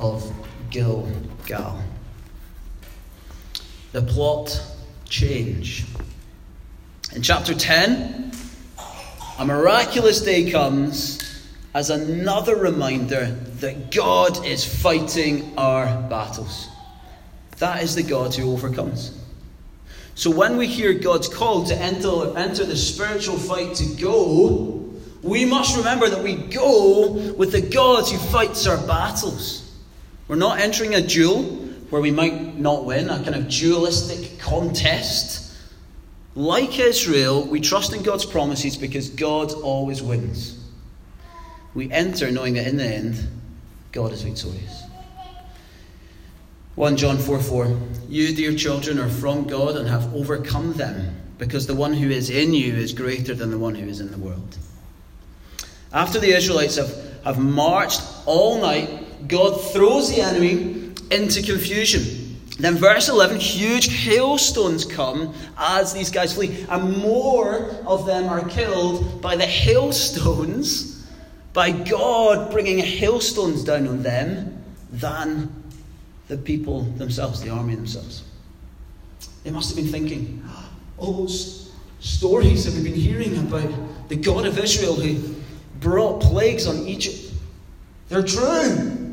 of 0.00 0.28
Gilgal. 0.70 1.08
The 3.92 4.02
plot 4.02 4.62
change. 5.08 5.84
In 7.14 7.22
chapter 7.22 7.54
10, 7.54 8.32
a 9.38 9.44
miraculous 9.44 10.20
day 10.20 10.50
comes 10.50 11.18
as 11.74 11.90
another 11.90 12.56
reminder 12.56 13.26
that 13.60 13.90
God 13.90 14.46
is 14.46 14.64
fighting 14.64 15.52
our 15.58 15.86
battles. 16.08 16.68
That 17.58 17.82
is 17.82 17.94
the 17.94 18.02
God 18.02 18.34
who 18.34 18.52
overcomes. 18.52 19.18
So 20.14 20.30
when 20.30 20.56
we 20.56 20.66
hear 20.66 20.92
God's 20.92 21.28
call 21.28 21.64
to 21.64 21.76
enter, 21.76 22.36
enter 22.36 22.64
the 22.64 22.76
spiritual 22.76 23.38
fight 23.38 23.74
to 23.76 23.86
go, 23.96 24.92
we 25.22 25.44
must 25.44 25.76
remember 25.76 26.08
that 26.08 26.22
we 26.22 26.34
go 26.34 27.12
with 27.36 27.52
the 27.52 27.60
God 27.60 28.08
who 28.08 28.18
fights 28.18 28.66
our 28.66 28.76
battles. 28.86 29.69
We're 30.30 30.36
not 30.36 30.60
entering 30.60 30.94
a 30.94 31.00
duel 31.00 31.42
where 31.90 32.00
we 32.00 32.12
might 32.12 32.56
not 32.56 32.84
win, 32.84 33.10
a 33.10 33.16
kind 33.16 33.34
of 33.34 33.48
dualistic 33.48 34.38
contest. 34.38 35.52
Like 36.36 36.78
Israel, 36.78 37.44
we 37.44 37.60
trust 37.60 37.92
in 37.92 38.04
God's 38.04 38.24
promises 38.24 38.76
because 38.76 39.10
God 39.10 39.50
always 39.50 40.00
wins. 40.00 40.56
We 41.74 41.90
enter 41.90 42.30
knowing 42.30 42.54
that 42.54 42.68
in 42.68 42.76
the 42.76 42.84
end, 42.84 43.26
God 43.90 44.12
is 44.12 44.22
victorious. 44.22 44.84
1 46.76 46.96
John 46.96 47.18
4 47.18 47.40
4 47.40 47.80
You, 48.08 48.32
dear 48.32 48.54
children, 48.54 49.00
are 49.00 49.08
from 49.08 49.48
God 49.48 49.74
and 49.74 49.88
have 49.88 50.14
overcome 50.14 50.74
them, 50.74 51.16
because 51.38 51.66
the 51.66 51.74
one 51.74 51.92
who 51.92 52.08
is 52.08 52.30
in 52.30 52.54
you 52.54 52.74
is 52.74 52.92
greater 52.92 53.34
than 53.34 53.50
the 53.50 53.58
one 53.58 53.74
who 53.74 53.88
is 53.88 53.98
in 53.98 54.12
the 54.12 54.18
world. 54.18 54.56
After 55.92 56.20
the 56.20 56.30
Israelites 56.36 56.76
have, 56.76 56.94
have 57.24 57.40
marched 57.40 58.00
all 58.26 58.60
night, 58.60 59.08
God 59.26 59.56
throws 59.72 60.10
the 60.10 60.20
enemy 60.20 60.92
into 61.10 61.42
confusion. 61.42 62.38
Then, 62.58 62.76
verse 62.76 63.08
11 63.08 63.40
huge 63.40 63.88
hailstones 63.88 64.84
come 64.84 65.34
as 65.56 65.94
these 65.94 66.10
guys 66.10 66.34
flee, 66.34 66.66
and 66.68 66.98
more 66.98 67.70
of 67.86 68.04
them 68.04 68.28
are 68.28 68.46
killed 68.48 69.22
by 69.22 69.36
the 69.36 69.46
hailstones, 69.46 71.06
by 71.54 71.70
God 71.70 72.50
bringing 72.50 72.78
hailstones 72.78 73.64
down 73.64 73.88
on 73.88 74.02
them, 74.02 74.62
than 74.92 75.50
the 76.28 76.36
people 76.36 76.82
themselves, 76.82 77.40
the 77.40 77.48
army 77.48 77.74
themselves. 77.74 78.24
They 79.42 79.50
must 79.50 79.70
have 79.70 79.76
been 79.76 79.90
thinking, 79.90 80.44
all 80.98 81.12
those 81.14 81.72
stories 82.00 82.64
that 82.64 82.74
we've 82.74 82.84
been 82.84 82.94
hearing 82.94 83.38
about 83.38 83.72
the 84.08 84.16
God 84.16 84.46
of 84.46 84.58
Israel 84.58 84.94
who 84.94 85.34
brought 85.80 86.20
plagues 86.20 86.66
on 86.66 86.86
Egypt. 86.86 87.32
They're 88.08 88.22
true. 88.22 89.09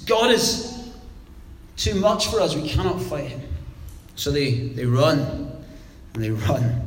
God 0.00 0.30
is 0.30 0.92
too 1.76 1.94
much 1.94 2.28
for 2.28 2.40
us. 2.40 2.54
We 2.54 2.68
cannot 2.68 3.00
fight 3.00 3.28
him. 3.28 3.42
So 4.16 4.30
they, 4.30 4.54
they 4.54 4.84
run 4.84 5.64
and 6.14 6.22
they 6.22 6.30
run. 6.30 6.80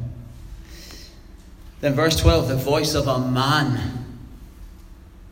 Then, 1.79 1.93
verse 1.93 2.19
12 2.19 2.47
the 2.47 2.55
voice 2.55 2.95
of 2.95 3.07
a 3.07 3.19
man. 3.19 4.05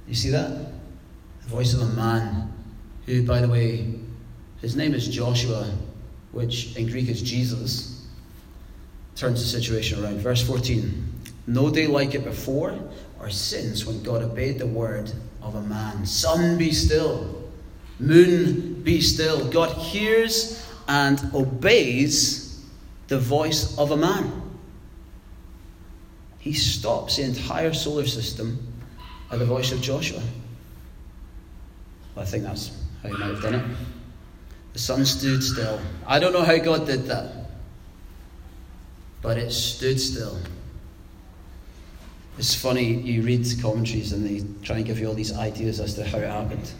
You 0.07 0.15
see 0.15 0.29
that? 0.29 0.49
The 0.49 1.49
voice 1.49 1.73
of 1.73 1.81
a 1.81 1.93
man, 1.93 2.53
who, 3.05 3.25
by 3.25 3.41
the 3.41 3.47
way, 3.47 3.95
his 4.61 4.75
name 4.75 4.93
is 4.93 5.07
Joshua, 5.07 5.71
which 6.31 6.75
in 6.75 6.87
Greek 6.87 7.07
is 7.07 7.21
Jesus, 7.21 8.07
turns 9.15 9.41
the 9.41 9.47
situation 9.47 10.03
around. 10.03 10.19
Verse 10.19 10.45
14 10.45 11.13
no 11.47 11.69
day 11.69 11.87
like 11.87 12.15
it 12.15 12.23
before 12.23 12.77
or 13.19 13.29
since 13.29 13.85
when 13.85 14.01
God 14.03 14.23
obeyed 14.23 14.59
the 14.59 14.67
word 14.67 15.11
of 15.41 15.55
a 15.55 15.61
man. 15.61 16.05
Sun 16.05 16.57
be 16.57 16.71
still, 16.71 17.34
moon 17.99 18.81
be 18.83 19.01
still. 19.01 19.49
God 19.49 19.71
hears 19.71 20.65
and 20.87 21.19
obeys 21.33 22.63
the 23.07 23.19
voice 23.19 23.77
of 23.77 23.91
a 23.91 23.97
man. 23.97 24.41
He 26.39 26.53
stops 26.53 27.17
the 27.17 27.23
entire 27.23 27.73
solar 27.73 28.05
system 28.05 28.71
at 29.31 29.39
the 29.39 29.45
voice 29.45 29.71
of 29.71 29.81
Joshua. 29.81 30.21
Well, 32.15 32.23
I 32.23 32.27
think 32.27 32.43
that's 32.43 32.71
how 33.01 33.09
he 33.09 33.17
might 33.17 33.27
have 33.27 33.41
done 33.41 33.55
it. 33.55 33.77
The 34.73 34.79
sun 34.79 35.05
stood 35.05 35.41
still. 35.41 35.79
I 36.05 36.19
don't 36.19 36.33
know 36.33 36.43
how 36.43 36.57
God 36.57 36.85
did 36.85 37.05
that, 37.05 37.31
but 39.21 39.37
it 39.37 39.51
stood 39.51 39.99
still. 39.99 40.37
It's 42.37 42.53
funny, 42.53 42.93
you 42.93 43.21
read 43.21 43.45
commentaries 43.61 44.11
and 44.11 44.25
they 44.25 44.45
try 44.65 44.77
and 44.77 44.85
give 44.85 44.99
you 44.99 45.07
all 45.07 45.13
these 45.13 45.33
ideas 45.33 45.79
as 45.79 45.95
to 45.95 46.03
how 46.03 46.17
it 46.17 46.29
happened. 46.29 46.71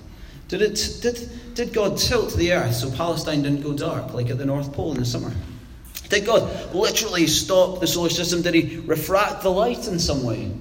Did, 0.48 0.62
it, 0.62 1.00
did, 1.02 1.56
did 1.56 1.74
God 1.74 1.98
tilt 1.98 2.36
the 2.36 2.54
earth 2.54 2.76
so 2.76 2.92
Palestine 2.92 3.42
didn't 3.42 3.62
go 3.62 3.74
dark, 3.74 4.14
like 4.14 4.30
at 4.30 4.38
the 4.38 4.46
North 4.46 4.72
Pole 4.74 4.92
in 4.92 5.00
the 5.00 5.06
summer? 5.06 5.32
Did 6.10 6.26
God 6.26 6.74
literally 6.74 7.26
stop 7.26 7.80
the 7.80 7.88
solar 7.88 8.10
system? 8.10 8.42
Did 8.42 8.54
He 8.54 8.78
refract 8.82 9.42
the 9.42 9.50
light 9.50 9.88
in 9.88 9.98
some 9.98 10.24
way? 10.24 10.52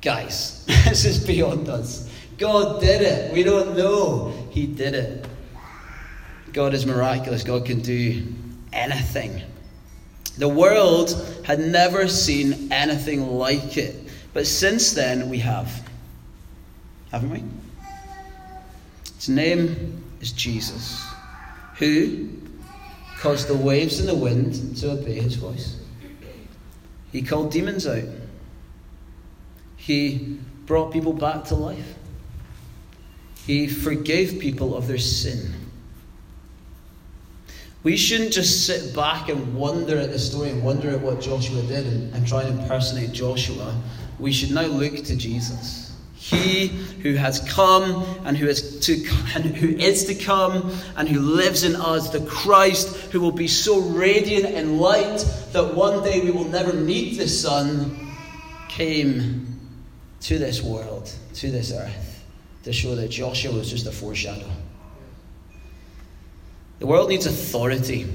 Guys, 0.00 0.64
this 0.66 1.04
is 1.04 1.24
beyond 1.24 1.68
us. 1.68 2.10
God 2.38 2.80
did 2.80 3.02
it. 3.02 3.32
We 3.32 3.42
don't 3.42 3.76
know. 3.76 4.32
He 4.50 4.66
did 4.66 4.94
it. 4.94 5.26
God 6.52 6.72
is 6.72 6.86
miraculous. 6.86 7.42
God 7.42 7.66
can 7.66 7.80
do 7.80 8.26
anything. 8.72 9.42
The 10.38 10.48
world 10.48 11.42
had 11.44 11.60
never 11.60 12.08
seen 12.08 12.72
anything 12.72 13.28
like 13.28 13.76
it. 13.76 13.96
But 14.32 14.46
since 14.46 14.92
then, 14.92 15.28
we 15.28 15.38
have. 15.38 15.88
Haven't 17.10 17.30
we? 17.30 17.42
His 19.24 19.30
name 19.30 20.04
is 20.20 20.32
Jesus, 20.32 21.02
who 21.76 22.28
caused 23.20 23.48
the 23.48 23.56
waves 23.56 23.98
and 23.98 24.06
the 24.06 24.14
wind 24.14 24.76
to 24.76 24.90
obey 24.90 25.18
his 25.18 25.36
voice. 25.36 25.80
He 27.10 27.22
called 27.22 27.50
demons 27.50 27.86
out. 27.86 28.04
He 29.78 30.38
brought 30.66 30.92
people 30.92 31.14
back 31.14 31.44
to 31.44 31.54
life. 31.54 31.94
He 33.46 33.66
forgave 33.66 34.40
people 34.40 34.76
of 34.76 34.88
their 34.88 34.98
sin. 34.98 35.54
We 37.82 37.96
shouldn't 37.96 38.32
just 38.32 38.66
sit 38.66 38.94
back 38.94 39.30
and 39.30 39.54
wonder 39.54 39.96
at 39.96 40.12
the 40.12 40.18
story 40.18 40.50
and 40.50 40.62
wonder 40.62 40.90
at 40.90 41.00
what 41.00 41.22
Joshua 41.22 41.62
did 41.62 41.86
and, 41.86 42.14
and 42.14 42.26
try 42.26 42.42
and 42.42 42.60
impersonate 42.60 43.12
Joshua 43.12 43.74
we 44.18 44.32
should 44.32 44.50
now 44.52 44.66
look 44.66 44.96
to 44.96 45.16
Jesus. 45.16 45.83
He 46.24 46.68
who 46.68 47.16
has 47.16 47.40
come 47.40 48.02
and 48.24 48.34
who 48.34 48.46
is 48.46 48.80
to 48.80 48.94
and 49.34 49.44
who 49.44 49.76
is 49.76 50.06
to 50.06 50.14
come 50.14 50.72
and 50.96 51.06
who 51.06 51.20
lives 51.20 51.64
in 51.64 51.76
us, 51.76 52.08
the 52.08 52.24
Christ 52.24 52.96
who 53.12 53.20
will 53.20 53.30
be 53.30 53.46
so 53.46 53.78
radiant 53.80 54.46
in 54.46 54.78
light 54.78 55.18
that 55.52 55.74
one 55.74 56.02
day 56.02 56.22
we 56.22 56.30
will 56.30 56.48
never 56.48 56.72
need 56.72 57.18
the 57.18 57.28
sun, 57.28 58.14
came 58.70 59.60
to 60.22 60.38
this 60.38 60.62
world, 60.62 61.12
to 61.34 61.50
this 61.50 61.70
earth, 61.72 62.24
to 62.62 62.72
show 62.72 62.94
that 62.94 63.08
Joshua 63.08 63.52
was 63.52 63.70
just 63.70 63.86
a 63.86 63.92
foreshadow. 63.92 64.48
The 66.78 66.86
world 66.86 67.10
needs 67.10 67.26
authority. 67.26 68.08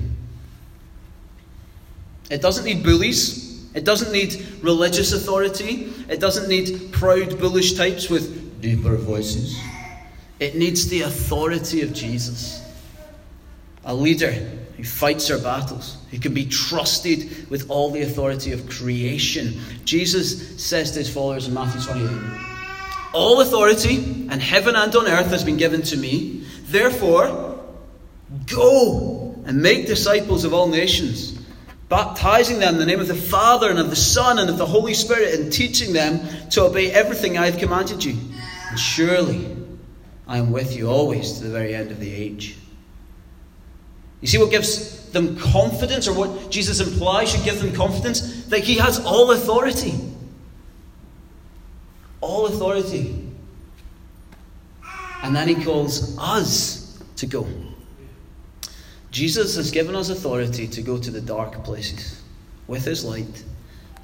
It 2.31 2.41
doesn't 2.41 2.65
need 2.65 2.81
bullies. 2.81 3.48
It 3.79 3.85
doesn't 3.85 4.11
need 4.11 4.45
religious 4.61 5.13
authority. 5.13 5.93
It 6.09 6.19
doesn't 6.19 6.49
need 6.49 6.91
proud, 6.91 7.39
bullish 7.39 7.75
types 7.75 8.09
with 8.09 8.61
deeper 8.61 8.97
voices. 8.97 9.57
It 10.37 10.57
needs 10.57 10.89
the 10.89 11.03
authority 11.03 11.81
of 11.81 11.93
Jesus. 11.93 12.61
A 13.85 13.95
leader 13.95 14.33
who 14.33 14.83
fights 14.83 15.31
our 15.31 15.37
battles, 15.37 15.95
who 16.11 16.19
can 16.19 16.33
be 16.33 16.45
trusted 16.45 17.49
with 17.49 17.69
all 17.69 17.89
the 17.89 18.01
authority 18.01 18.51
of 18.51 18.67
creation. 18.67 19.57
Jesus 19.85 20.61
says 20.61 20.91
to 20.91 20.99
his 20.99 21.09
followers 21.13 21.47
in 21.47 21.53
Matthew 21.53 21.79
28 21.79 22.11
All 23.13 23.39
authority 23.39 23.95
in 23.95 24.41
heaven 24.41 24.75
and 24.75 24.93
on 24.93 25.07
earth 25.07 25.27
has 25.27 25.45
been 25.45 25.55
given 25.55 25.83
to 25.83 25.95
me. 25.95 26.43
Therefore, 26.63 27.63
go 28.45 29.41
and 29.45 29.61
make 29.61 29.87
disciples 29.87 30.43
of 30.43 30.53
all 30.53 30.67
nations 30.67 31.38
baptizing 31.89 32.59
them 32.59 32.75
in 32.75 32.79
the 32.79 32.85
name 32.85 32.99
of 32.99 33.07
the 33.07 33.15
Father 33.15 33.69
and 33.69 33.79
of 33.79 33.89
the 33.89 33.95
Son 33.95 34.37
and 34.37 34.49
of 34.49 34.57
the 34.57 34.65
Holy 34.65 34.93
Spirit, 34.93 35.39
and 35.39 35.51
teaching 35.51 35.91
them 35.91 36.21
to 36.51 36.63
obey 36.63 36.91
everything 36.91 37.37
I 37.37 37.47
have 37.47 37.57
commanded 37.57 38.03
you. 38.03 38.15
And 38.69 38.79
surely 38.79 39.57
I 40.27 40.37
am 40.37 40.51
with 40.51 40.77
you 40.77 40.87
always 40.87 41.39
to 41.39 41.43
the 41.43 41.49
very 41.49 41.73
end 41.73 41.89
of 41.89 41.99
the 41.99 42.13
age. 42.13 42.55
You 44.21 44.27
see 44.27 44.37
what 44.37 44.51
gives 44.51 45.09
them 45.09 45.37
confidence, 45.37 46.07
or 46.07 46.13
what 46.13 46.51
Jesus 46.51 46.79
implies 46.79 47.31
should 47.31 47.43
give 47.43 47.59
them 47.59 47.73
confidence? 47.73 48.45
That 48.45 48.59
He 48.59 48.75
has 48.75 49.03
all 49.03 49.31
authority. 49.31 49.95
All 52.21 52.45
authority. 52.45 53.27
And 55.23 55.35
then 55.35 55.47
He 55.47 55.55
calls 55.63 56.15
us 56.19 57.01
to 57.15 57.25
go. 57.25 57.47
Jesus 59.11 59.55
has 59.55 59.71
given 59.71 59.95
us 59.95 60.09
authority 60.09 60.67
to 60.67 60.81
go 60.81 60.97
to 60.97 61.09
the 61.09 61.21
dark 61.21 61.63
places 61.63 62.21
with 62.67 62.85
his 62.85 63.03
light 63.03 63.43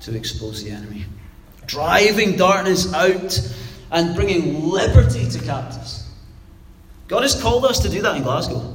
to 0.02 0.16
expose 0.16 0.64
the 0.64 0.72
enemy, 0.72 1.06
driving 1.68 2.36
darkness 2.36 2.92
out 2.94 3.40
and 3.92 4.16
bringing 4.16 4.64
liberty 4.64 5.30
to 5.30 5.40
captives. 5.44 6.10
God 7.08 7.22
has 7.22 7.40
called 7.40 7.66
us 7.66 7.80
to 7.80 7.90
do 7.90 8.02
that 8.02 8.18
in 8.18 8.24
Glasgow. 8.24 8.72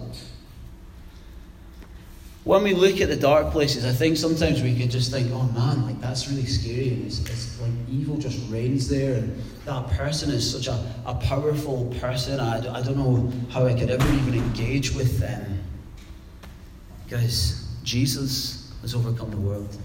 When 2.44 2.62
we 2.62 2.74
look 2.74 3.00
at 3.00 3.08
the 3.08 3.16
dark 3.16 3.50
places, 3.50 3.84
I 3.84 3.92
think 3.92 4.16
sometimes 4.16 4.62
we 4.62 4.74
can 4.74 4.88
just 4.88 5.10
think, 5.10 5.30
oh 5.32 5.42
man, 5.52 5.84
like 5.84 6.00
that's 6.00 6.28
really 6.28 6.46
scary, 6.46 6.90
and 6.90 7.06
it's, 7.06 7.18
it's 7.20 7.60
like 7.60 7.70
evil 7.90 8.16
just 8.16 8.40
reigns 8.50 8.88
there, 8.88 9.14
and 9.14 9.42
that 9.66 9.88
person 9.90 10.30
is 10.30 10.50
such 10.50 10.66
a, 10.68 10.94
a 11.06 11.14
powerful 11.16 11.94
person. 12.00 12.40
I, 12.40 12.58
I 12.58 12.82
don't 12.82 12.96
know 12.96 13.30
how 13.50 13.66
I 13.66 13.74
could 13.74 13.90
ever 13.90 14.12
even 14.14 14.34
engage 14.34 14.94
with 14.94 15.18
them. 15.18 15.60
Guys, 17.10 17.66
Jesus 17.82 18.72
has 18.82 18.94
overcome 18.94 19.32
the 19.32 19.36
world. 19.36 19.76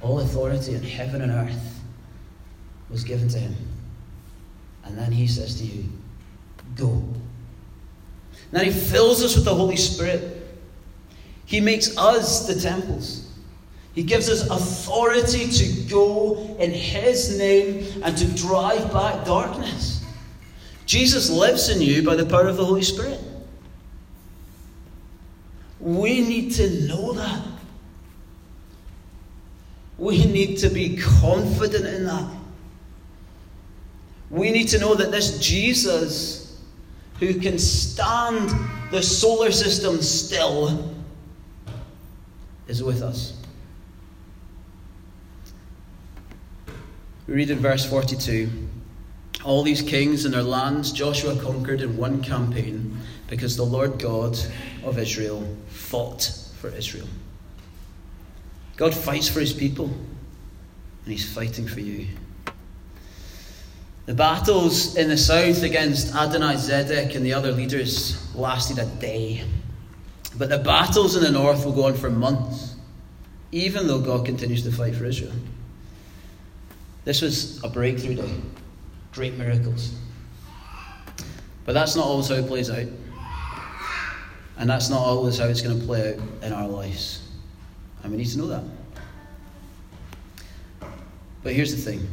All 0.00 0.18
authority 0.18 0.74
in 0.74 0.82
heaven 0.82 1.22
and 1.22 1.30
earth 1.30 1.80
was 2.90 3.04
given 3.04 3.28
to 3.28 3.38
him. 3.38 3.54
And 4.84 4.98
then 4.98 5.12
he 5.12 5.28
says 5.28 5.56
to 5.60 5.64
you, 5.64 5.84
Go. 6.74 7.02
Then 8.50 8.64
he 8.64 8.72
fills 8.72 9.22
us 9.22 9.36
with 9.36 9.44
the 9.44 9.54
Holy 9.54 9.76
Spirit. 9.76 10.44
He 11.46 11.60
makes 11.60 11.96
us 11.96 12.46
the 12.46 12.60
temples. 12.60 13.30
He 13.94 14.02
gives 14.02 14.28
us 14.28 14.48
authority 14.48 15.48
to 15.48 15.88
go 15.88 16.56
in 16.58 16.70
His 16.70 17.38
name 17.38 18.02
and 18.04 18.16
to 18.16 18.26
drive 18.36 18.92
back 18.92 19.24
darkness. 19.24 20.04
Jesus 20.86 21.28
lives 21.28 21.68
in 21.68 21.80
you 21.80 22.04
by 22.04 22.16
the 22.16 22.26
power 22.26 22.46
of 22.46 22.56
the 22.56 22.64
Holy 22.64 22.82
Spirit. 22.82 23.20
We 25.80 26.20
need 26.20 26.52
to 26.52 26.86
know 26.86 27.12
that. 27.14 27.42
We 29.96 30.24
need 30.24 30.58
to 30.58 30.68
be 30.68 30.96
confident 30.96 31.86
in 31.86 32.04
that. 32.06 32.30
We 34.30 34.50
need 34.50 34.68
to 34.68 34.78
know 34.78 34.94
that 34.94 35.10
this 35.10 35.38
Jesus, 35.38 36.60
who 37.18 37.34
can 37.34 37.58
stand 37.58 38.50
the 38.90 39.02
solar 39.02 39.50
system 39.50 40.00
still, 40.00 40.94
is 42.68 42.82
with 42.82 43.02
us. 43.02 43.36
We 47.26 47.34
read 47.34 47.50
in 47.50 47.58
verse 47.58 47.84
42 47.84 48.48
All 49.44 49.62
these 49.62 49.82
kings 49.82 50.24
and 50.24 50.34
their 50.34 50.42
lands 50.42 50.92
Joshua 50.92 51.36
conquered 51.36 51.80
in 51.80 51.96
one 51.96 52.22
campaign 52.22 52.96
because 53.28 53.56
the 53.56 53.64
Lord 53.64 53.98
God 53.98 54.38
of 54.82 54.98
Israel 54.98 55.46
fought 55.90 56.30
for 56.60 56.68
Israel. 56.68 57.08
God 58.76 58.94
fights 58.94 59.28
for 59.28 59.40
his 59.40 59.52
people, 59.52 59.86
and 59.86 61.12
he's 61.12 61.30
fighting 61.34 61.66
for 61.66 61.80
you. 61.80 62.06
The 64.06 64.14
battles 64.14 64.96
in 64.96 65.08
the 65.08 65.16
south 65.16 65.64
against 65.64 66.14
Adonai 66.14 66.54
Zedek 66.54 67.16
and 67.16 67.26
the 67.26 67.34
other 67.34 67.50
leaders 67.50 68.34
lasted 68.36 68.78
a 68.78 68.86
day. 68.86 69.42
But 70.38 70.48
the 70.48 70.58
battles 70.58 71.16
in 71.16 71.24
the 71.24 71.30
north 71.32 71.64
will 71.64 71.72
go 71.72 71.86
on 71.86 71.94
for 71.94 72.08
months, 72.08 72.76
even 73.50 73.88
though 73.88 74.00
God 74.00 74.24
continues 74.24 74.62
to 74.62 74.72
fight 74.72 74.94
for 74.94 75.04
Israel. 75.04 75.32
This 77.04 77.20
was 77.20 77.62
a 77.64 77.68
breakthrough 77.68 78.14
day. 78.14 78.34
Great 79.12 79.36
miracles. 79.36 79.92
But 81.64 81.72
that's 81.72 81.96
not 81.96 82.06
always 82.06 82.28
how 82.28 82.36
it 82.36 82.46
plays 82.46 82.70
out. 82.70 82.86
And 84.60 84.68
that's 84.68 84.90
not 84.90 85.00
always 85.00 85.38
how 85.38 85.46
it's 85.46 85.62
going 85.62 85.80
to 85.80 85.86
play 85.86 86.10
out 86.10 86.20
in 86.42 86.52
our 86.52 86.68
lives. 86.68 87.26
And 88.02 88.12
we 88.12 88.18
need 88.18 88.28
to 88.28 88.38
know 88.38 88.46
that. 88.48 88.62
But 91.42 91.54
here's 91.54 91.74
the 91.74 91.80
thing 91.80 92.06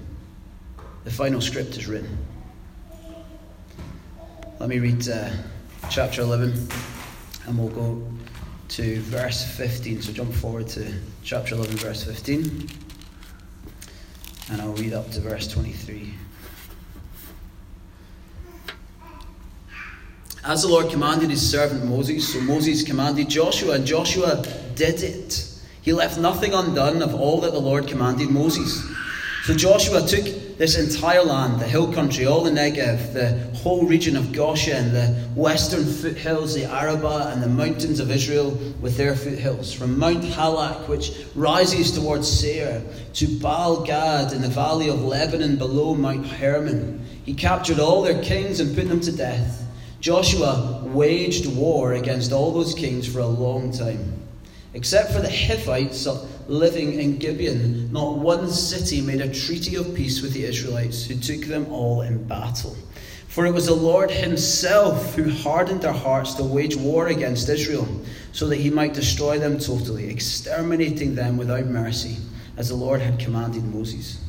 the 1.03 1.11
final 1.11 1.41
script 1.41 1.77
is 1.77 1.87
written. 1.87 2.17
Let 4.59 4.69
me 4.69 4.79
read 4.79 5.07
uh, 5.09 5.29
chapter 5.89 6.21
11 6.21 6.69
and 7.47 7.59
we'll 7.59 7.67
go 7.67 8.01
to 8.69 9.01
verse 9.01 9.43
15. 9.57 10.01
So 10.03 10.13
jump 10.13 10.33
forward 10.33 10.67
to 10.69 10.93
chapter 11.23 11.53
11, 11.55 11.75
verse 11.75 12.05
15, 12.05 12.69
and 14.51 14.61
I'll 14.61 14.71
read 14.73 14.93
up 14.93 15.11
to 15.11 15.19
verse 15.19 15.49
23. 15.49 16.13
As 20.47 20.61
the 20.61 20.69
Lord 20.69 20.89
commanded 20.89 21.29
his 21.29 21.51
servant 21.51 21.83
Moses, 21.83 22.31
so 22.31 22.39
Moses 22.39 22.81
commanded 22.81 23.27
Joshua, 23.27 23.73
and 23.73 23.85
Joshua 23.85 24.45
did 24.75 25.03
it. 25.03 25.45
He 25.81 25.91
left 25.91 26.17
nothing 26.17 26.53
undone 26.53 27.01
of 27.01 27.13
all 27.13 27.41
that 27.41 27.51
the 27.51 27.59
Lord 27.59 27.85
commanded 27.85 28.29
Moses. 28.29 28.81
So 29.43 29.53
Joshua 29.53 30.07
took 30.07 30.57
this 30.57 30.77
entire 30.77 31.21
land, 31.21 31.59
the 31.59 31.67
hill 31.67 31.91
country, 31.91 32.25
all 32.25 32.45
the 32.45 32.51
Negev, 32.51 33.11
the 33.11 33.57
whole 33.57 33.85
region 33.85 34.15
of 34.15 34.31
Goshen, 34.31 34.93
the 34.93 35.07
western 35.35 35.83
foothills, 35.83 36.55
the 36.55 36.63
Arabah, 36.63 37.33
and 37.33 37.43
the 37.43 37.49
mountains 37.49 37.99
of 37.99 38.09
Israel 38.09 38.51
with 38.79 38.95
their 38.95 39.17
foothills, 39.17 39.73
from 39.73 39.99
Mount 39.99 40.23
Halak, 40.23 40.87
which 40.87 41.11
rises 41.35 41.91
towards 41.91 42.25
Seir, 42.25 42.81
to 43.15 43.27
Baal 43.39 43.83
Gad 43.83 44.31
in 44.31 44.41
the 44.41 44.47
valley 44.47 44.87
of 44.87 45.03
Lebanon 45.03 45.57
below 45.57 45.93
Mount 45.93 46.25
Hermon. 46.25 47.05
He 47.25 47.33
captured 47.33 47.81
all 47.81 48.01
their 48.01 48.23
kings 48.23 48.61
and 48.61 48.73
put 48.73 48.87
them 48.87 49.01
to 49.01 49.11
death. 49.11 49.65
Joshua 49.99 50.83
waged 50.85 51.47
war 51.47 51.93
against 51.93 52.31
all 52.31 52.51
those 52.51 52.75
kings 52.75 53.07
for 53.07 53.19
a 53.19 53.27
long 53.27 53.71
time. 53.71 54.13
Except 54.73 55.11
for 55.11 55.21
the 55.21 55.29
Hivites 55.29 56.07
living 56.47 56.99
in 56.99 57.17
Gibeon, 57.17 57.91
not 57.91 58.19
one 58.19 58.49
city 58.49 59.01
made 59.01 59.21
a 59.21 59.33
treaty 59.33 59.75
of 59.75 59.95
peace 59.95 60.21
with 60.21 60.33
the 60.33 60.43
Israelites, 60.43 61.05
who 61.05 61.15
took 61.15 61.47
them 61.47 61.65
all 61.71 62.01
in 62.01 62.23
battle. 62.27 62.77
For 63.27 63.45
it 63.45 63.53
was 63.53 63.65
the 63.65 63.73
Lord 63.73 64.11
Himself 64.11 65.15
who 65.15 65.29
hardened 65.29 65.81
their 65.81 65.93
hearts 65.93 66.35
to 66.35 66.43
wage 66.43 66.75
war 66.75 67.07
against 67.07 67.49
Israel, 67.49 67.87
so 68.33 68.47
that 68.47 68.57
He 68.57 68.69
might 68.69 68.93
destroy 68.93 69.39
them 69.39 69.57
totally, 69.57 70.09
exterminating 70.09 71.15
them 71.15 71.37
without 71.37 71.65
mercy, 71.65 72.17
as 72.55 72.69
the 72.69 72.75
Lord 72.75 73.01
had 73.01 73.19
commanded 73.19 73.63
Moses. 73.63 74.19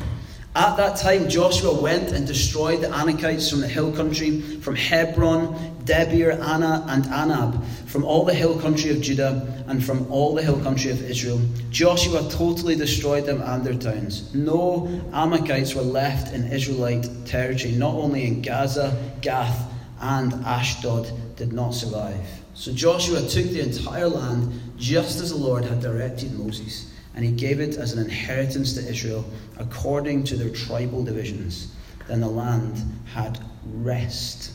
At 0.59 0.77
that 0.79 0.97
time, 0.97 1.29
Joshua 1.29 1.73
went 1.73 2.11
and 2.11 2.27
destroyed 2.27 2.81
the 2.81 2.89
Anakites 2.89 3.49
from 3.49 3.61
the 3.61 3.69
hill 3.69 3.93
country, 3.93 4.41
from 4.41 4.75
Hebron, 4.75 5.55
Debir, 5.85 6.33
Anna, 6.33 6.85
and 6.89 7.05
Anab, 7.05 7.65
from 7.87 8.05
all 8.05 8.25
the 8.25 8.35
hill 8.35 8.59
country 8.59 8.91
of 8.91 9.01
Judah, 9.01 9.65
and 9.69 9.85
from 9.85 10.11
all 10.11 10.35
the 10.35 10.43
hill 10.43 10.61
country 10.61 10.91
of 10.91 11.01
Israel. 11.09 11.41
Joshua 11.71 12.29
totally 12.29 12.75
destroyed 12.75 13.25
them 13.25 13.41
and 13.41 13.63
their 13.63 13.75
towns. 13.75 14.35
No 14.35 14.89
Anakites 15.13 15.77
were 15.77 15.83
left 15.83 16.35
in 16.35 16.51
Israelite 16.51 17.07
territory, 17.25 17.75
not 17.75 17.95
only 17.95 18.27
in 18.27 18.43
Gaza, 18.43 19.01
Gath, 19.21 19.73
and 20.01 20.35
Ashdod 20.45 21.09
did 21.37 21.53
not 21.53 21.71
survive. 21.71 22.27
So 22.55 22.73
Joshua 22.73 23.21
took 23.21 23.47
the 23.47 23.61
entire 23.61 24.09
land 24.09 24.61
just 24.77 25.21
as 25.21 25.31
the 25.31 25.37
Lord 25.37 25.65
had 25.65 25.81
directed 25.81 26.37
Moses 26.37 26.93
and 27.19 27.27
he 27.27 27.33
gave 27.33 27.59
it 27.59 27.77
as 27.79 27.93
an 27.95 27.99
inheritance 27.99 28.75
to 28.75 28.89
Israel 28.89 29.25
according 29.57 30.23
to 30.23 30.37
their 30.37 30.51
tribal 30.51 31.03
divisions. 31.03 31.75
Then 32.07 32.21
the 32.21 32.29
land 32.29 32.81
had 33.13 33.41
rest 33.65 34.53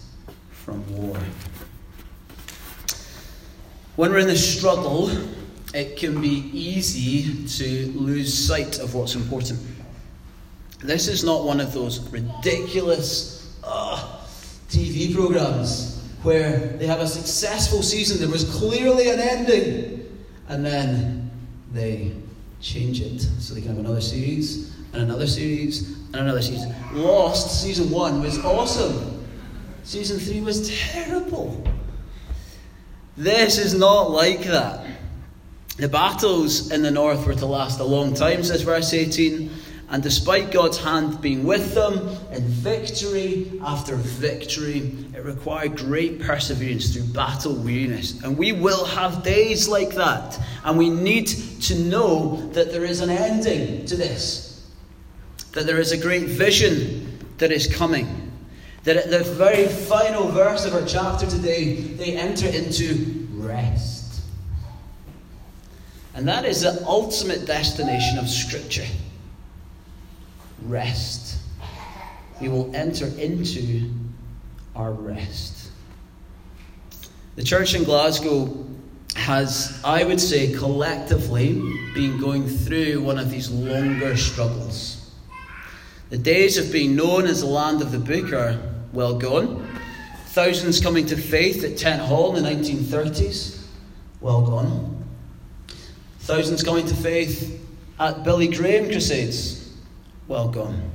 from 0.49 0.81
war. 0.95 1.17
When 3.97 4.11
we're 4.11 4.19
in 4.19 4.27
the 4.27 4.37
struggle, 4.37 5.11
it 5.73 5.97
can 5.97 6.21
be 6.21 6.49
easy 6.53 7.45
to 7.45 7.91
lose 7.99 8.33
sight 8.33 8.79
of 8.79 8.95
what's 8.95 9.15
important. 9.15 9.59
This 10.79 11.09
is 11.09 11.21
not 11.21 11.43
one 11.43 11.59
of 11.59 11.73
those 11.73 11.99
ridiculous 12.11 13.59
TV 14.69 15.13
programs 15.13 16.01
where 16.21 16.59
they 16.77 16.87
have 16.87 17.01
a 17.01 17.07
successful 17.09 17.83
season, 17.83 18.21
there 18.21 18.29
was 18.29 18.49
clearly 18.55 19.09
an 19.09 19.19
ending, 19.19 20.25
and 20.47 20.65
then 20.65 21.29
they 21.73 22.13
change 22.63 23.01
it 23.01 23.19
so 23.39 23.53
they 23.53 23.59
can 23.59 23.69
have 23.69 23.79
another 23.79 24.01
series 24.01 24.73
and 24.93 25.03
another 25.03 25.27
series 25.27 25.91
and 25.91 26.15
another 26.15 26.41
season. 26.41 26.73
Lost 26.93 27.61
season 27.61 27.91
one 27.91 28.21
was 28.21 28.39
awesome. 28.39 29.25
Season 29.83 30.17
three 30.17 30.39
was 30.39 30.69
terrible. 30.69 31.61
This 33.17 33.57
is 33.57 33.73
not 33.73 34.11
like 34.11 34.43
that. 34.43 34.85
The 35.77 35.89
battles 35.89 36.71
in 36.71 36.83
the 36.83 36.91
north 36.91 37.25
were 37.25 37.35
to 37.35 37.45
last 37.45 37.79
a 37.79 37.83
long 37.83 38.13
time, 38.13 38.43
says 38.43 38.61
verse 38.61 38.93
18. 38.93 39.49
And 39.89 40.01
despite 40.01 40.51
God's 40.51 40.77
hand 40.77 41.21
being 41.21 41.43
with 41.43 41.75
them 41.75 42.09
in 42.31 42.43
victory 42.43 43.59
after 43.63 43.95
victory, 43.95 44.95
it 45.13 45.23
required 45.23 45.77
great 45.77 46.21
perseverance 46.21 46.93
through 46.93 47.13
battle 47.13 47.53
weariness. 47.53 48.21
And 48.23 48.37
we 48.37 48.53
will 48.53 48.85
have 48.85 49.23
days 49.23 49.67
like 49.67 49.93
that. 49.95 50.39
And 50.63 50.77
we 50.77 50.89
need 50.89 51.27
to 51.27 51.75
know 51.75 52.37
that 52.53 52.71
there 52.71 52.85
is 52.85 53.01
an 53.01 53.09
ending 53.09 53.85
to 53.85 53.95
this, 53.95 54.67
that 55.51 55.65
there 55.65 55.79
is 55.79 55.91
a 55.91 55.97
great 55.97 56.25
vision 56.25 57.19
that 57.37 57.51
is 57.51 57.67
coming. 57.67 58.31
That 58.85 58.97
at 58.97 59.11
the 59.11 59.19
very 59.19 59.67
final 59.67 60.27
verse 60.29 60.65
of 60.65 60.73
our 60.73 60.85
chapter 60.85 61.25
today, 61.25 61.75
they 61.75 62.17
enter 62.17 62.47
into 62.47 63.27
rest. 63.33 64.21
And 66.15 66.27
that 66.27 66.45
is 66.45 66.61
the 66.61 66.85
ultimate 66.85 67.45
destination 67.45 68.17
of 68.17 68.29
Scripture 68.29 68.85
rest. 70.67 71.39
We 72.41 72.49
will 72.49 72.75
enter 72.75 73.07
into 73.19 73.89
our 74.75 74.91
rest. 74.91 75.71
The 77.35 77.43
church 77.43 77.73
in 77.73 77.83
Glasgow 77.83 78.65
has, 79.15 79.79
I 79.83 80.03
would 80.03 80.19
say, 80.19 80.53
collectively 80.53 81.53
been 81.93 82.19
going 82.19 82.47
through 82.47 83.01
one 83.01 83.17
of 83.17 83.29
these 83.29 83.49
longer 83.49 84.17
struggles. 84.17 85.11
The 86.09 86.17
days 86.17 86.57
of 86.57 86.71
being 86.71 86.95
known 86.95 87.25
as 87.25 87.41
the 87.41 87.47
land 87.47 87.81
of 87.81 87.91
the 87.91 87.99
book 87.99 88.33
are 88.33 88.59
well 88.91 89.17
gone. 89.17 89.67
Thousands 90.27 90.79
coming 90.79 91.05
to 91.07 91.17
faith 91.17 91.63
at 91.63 91.77
Tent 91.77 92.01
Hall 92.01 92.35
in 92.35 92.43
the 92.43 92.49
1930s, 92.49 93.65
well 94.19 94.41
gone. 94.41 95.03
Thousands 96.19 96.63
coming 96.63 96.85
to 96.87 96.95
faith 96.95 97.61
at 97.99 98.23
Billy 98.23 98.47
Graham 98.47 98.85
crusades, 98.85 99.62
well 100.27 100.49
gone. 100.49 100.91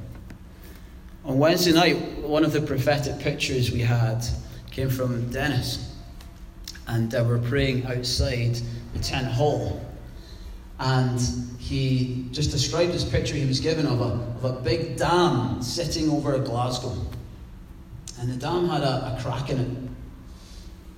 On 1.24 1.38
Wednesday 1.38 1.72
night, 1.72 1.96
one 2.18 2.44
of 2.44 2.52
the 2.52 2.60
prophetic 2.60 3.18
pictures 3.18 3.70
we 3.70 3.80
had 3.80 4.24
came 4.70 4.88
from 4.88 5.30
Dennis 5.30 5.88
and 6.88 7.14
uh, 7.14 7.22
we're 7.26 7.38
praying 7.38 7.86
outside 7.86 8.58
the 8.94 8.98
tent 9.00 9.28
hall. 9.28 9.84
And 10.80 11.20
he 11.58 12.26
just 12.32 12.50
described 12.50 12.92
this 12.92 13.04
picture 13.04 13.34
he 13.34 13.46
was 13.46 13.60
given 13.60 13.86
of 13.86 14.00
a, 14.00 14.04
of 14.04 14.44
a 14.44 14.52
big 14.60 14.96
dam 14.96 15.62
sitting 15.62 16.08
over 16.10 16.38
Glasgow. 16.38 16.96
And 18.18 18.30
the 18.30 18.36
dam 18.36 18.68
had 18.68 18.82
a, 18.82 19.16
a 19.16 19.22
crack 19.22 19.50
in 19.50 19.58
it. 19.58 19.68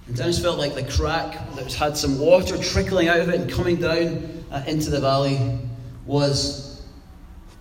And 0.06 0.16
Dennis 0.16 0.40
felt 0.40 0.58
like 0.58 0.74
the 0.74 0.84
crack 0.84 1.54
that 1.56 1.72
had 1.72 1.96
some 1.96 2.18
water 2.18 2.56
trickling 2.58 3.08
out 3.08 3.20
of 3.20 3.28
it 3.28 3.40
and 3.40 3.50
coming 3.50 3.76
down 3.76 4.44
uh, 4.50 4.62
into 4.66 4.90
the 4.90 5.00
valley 5.00 5.58
was, 6.06 6.69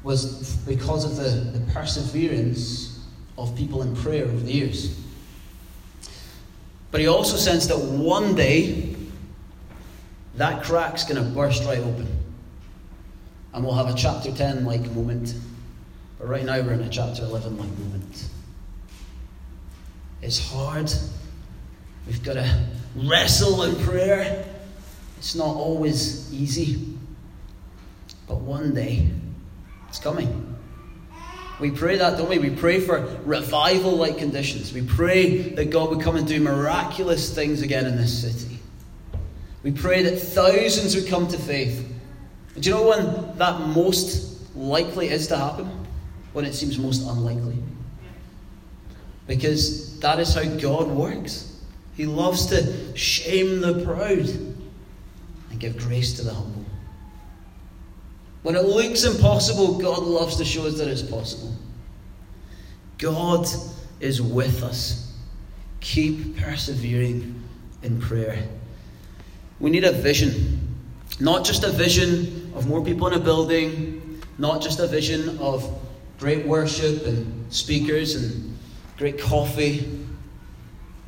was 0.03 0.55
because 0.67 1.05
of 1.05 1.15
the, 1.17 1.57
the 1.57 1.71
perseverance 1.71 3.05
of 3.37 3.55
people 3.55 3.81
in 3.81 3.95
prayer 3.95 4.25
over 4.25 4.39
the 4.39 4.51
years. 4.51 4.99
But 6.91 7.01
he 7.01 7.07
also 7.07 7.37
sensed 7.37 7.69
that 7.69 7.77
one 7.77 8.35
day 8.35 8.95
that 10.35 10.63
crack's 10.63 11.03
going 11.03 11.23
to 11.23 11.29
burst 11.31 11.63
right 11.65 11.79
open. 11.79 12.07
And 13.53 13.63
we'll 13.63 13.75
have 13.75 13.87
a 13.87 13.97
chapter 13.97 14.31
10 14.31 14.65
like 14.65 14.89
moment. 14.91 15.33
But 16.17 16.27
right 16.27 16.45
now 16.45 16.61
we're 16.61 16.73
in 16.73 16.81
a 16.81 16.89
chapter 16.89 17.23
11 17.23 17.57
like 17.57 17.69
moment. 17.77 18.29
It's 20.21 20.39
hard. 20.51 20.91
We've 22.07 22.23
got 22.23 22.33
to 22.33 22.65
wrestle 22.95 23.63
in 23.63 23.75
prayer. 23.83 24.45
It's 25.17 25.35
not 25.35 25.55
always 25.55 26.33
easy. 26.33 26.97
But 28.27 28.41
one 28.41 28.73
day, 28.73 29.09
it's 29.89 29.99
coming. 29.99 30.55
We 31.59 31.71
pray 31.71 31.97
that, 31.97 32.17
don't 32.17 32.29
we? 32.29 32.39
We 32.39 32.51
pray 32.51 32.79
for 32.79 33.01
revival 33.25 33.97
like 33.97 34.17
conditions. 34.17 34.71
We 34.71 34.81
pray 34.81 35.39
that 35.55 35.71
God 35.71 35.89
would 35.89 36.01
come 36.01 36.15
and 36.15 36.25
do 36.25 36.39
miraculous 36.39 37.35
things 37.35 37.61
again 37.61 37.85
in 37.85 37.97
this 37.97 38.21
city. 38.21 38.59
We 39.61 39.71
pray 39.71 40.03
that 40.03 40.17
thousands 40.17 40.95
would 40.95 41.07
come 41.07 41.27
to 41.27 41.37
faith. 41.37 41.85
Do 42.57 42.69
you 42.69 42.75
know 42.75 42.87
when 42.87 43.37
that 43.37 43.59
most 43.59 44.55
likely 44.55 45.09
is 45.09 45.27
to 45.27 45.37
happen? 45.37 45.69
When 46.31 46.45
it 46.45 46.53
seems 46.53 46.79
most 46.79 47.05
unlikely. 47.05 47.57
Because 49.27 49.99
that 49.99 50.19
is 50.19 50.33
how 50.33 50.43
God 50.43 50.87
works. 50.87 51.59
He 51.95 52.05
loves 52.05 52.45
to 52.47 52.95
shame 52.97 53.59
the 53.59 53.83
proud 53.83 54.29
and 55.49 55.59
give 55.59 55.77
grace 55.77 56.13
to 56.13 56.23
the 56.23 56.33
humble. 56.33 56.63
When 58.41 58.55
it 58.55 58.63
looks 58.63 59.03
impossible, 59.03 59.77
God 59.79 60.03
loves 60.03 60.37
to 60.37 60.45
show 60.45 60.65
us 60.65 60.77
that 60.77 60.87
it's 60.87 61.01
possible. 61.01 61.53
God 62.97 63.47
is 63.99 64.21
with 64.21 64.63
us. 64.63 65.13
Keep 65.81 66.37
persevering 66.37 67.41
in 67.83 67.99
prayer. 67.99 68.47
We 69.59 69.69
need 69.69 69.83
a 69.83 69.91
vision. 69.91 70.77
Not 71.19 71.43
just 71.43 71.63
a 71.63 71.69
vision 71.69 72.53
of 72.55 72.67
more 72.67 72.83
people 72.83 73.07
in 73.07 73.13
a 73.13 73.19
building, 73.19 74.21
not 74.37 74.61
just 74.61 74.79
a 74.79 74.87
vision 74.87 75.37
of 75.39 75.69
great 76.17 76.45
worship 76.45 77.05
and 77.05 77.51
speakers 77.51 78.15
and 78.15 78.57
great 78.97 79.19
coffee, 79.19 79.99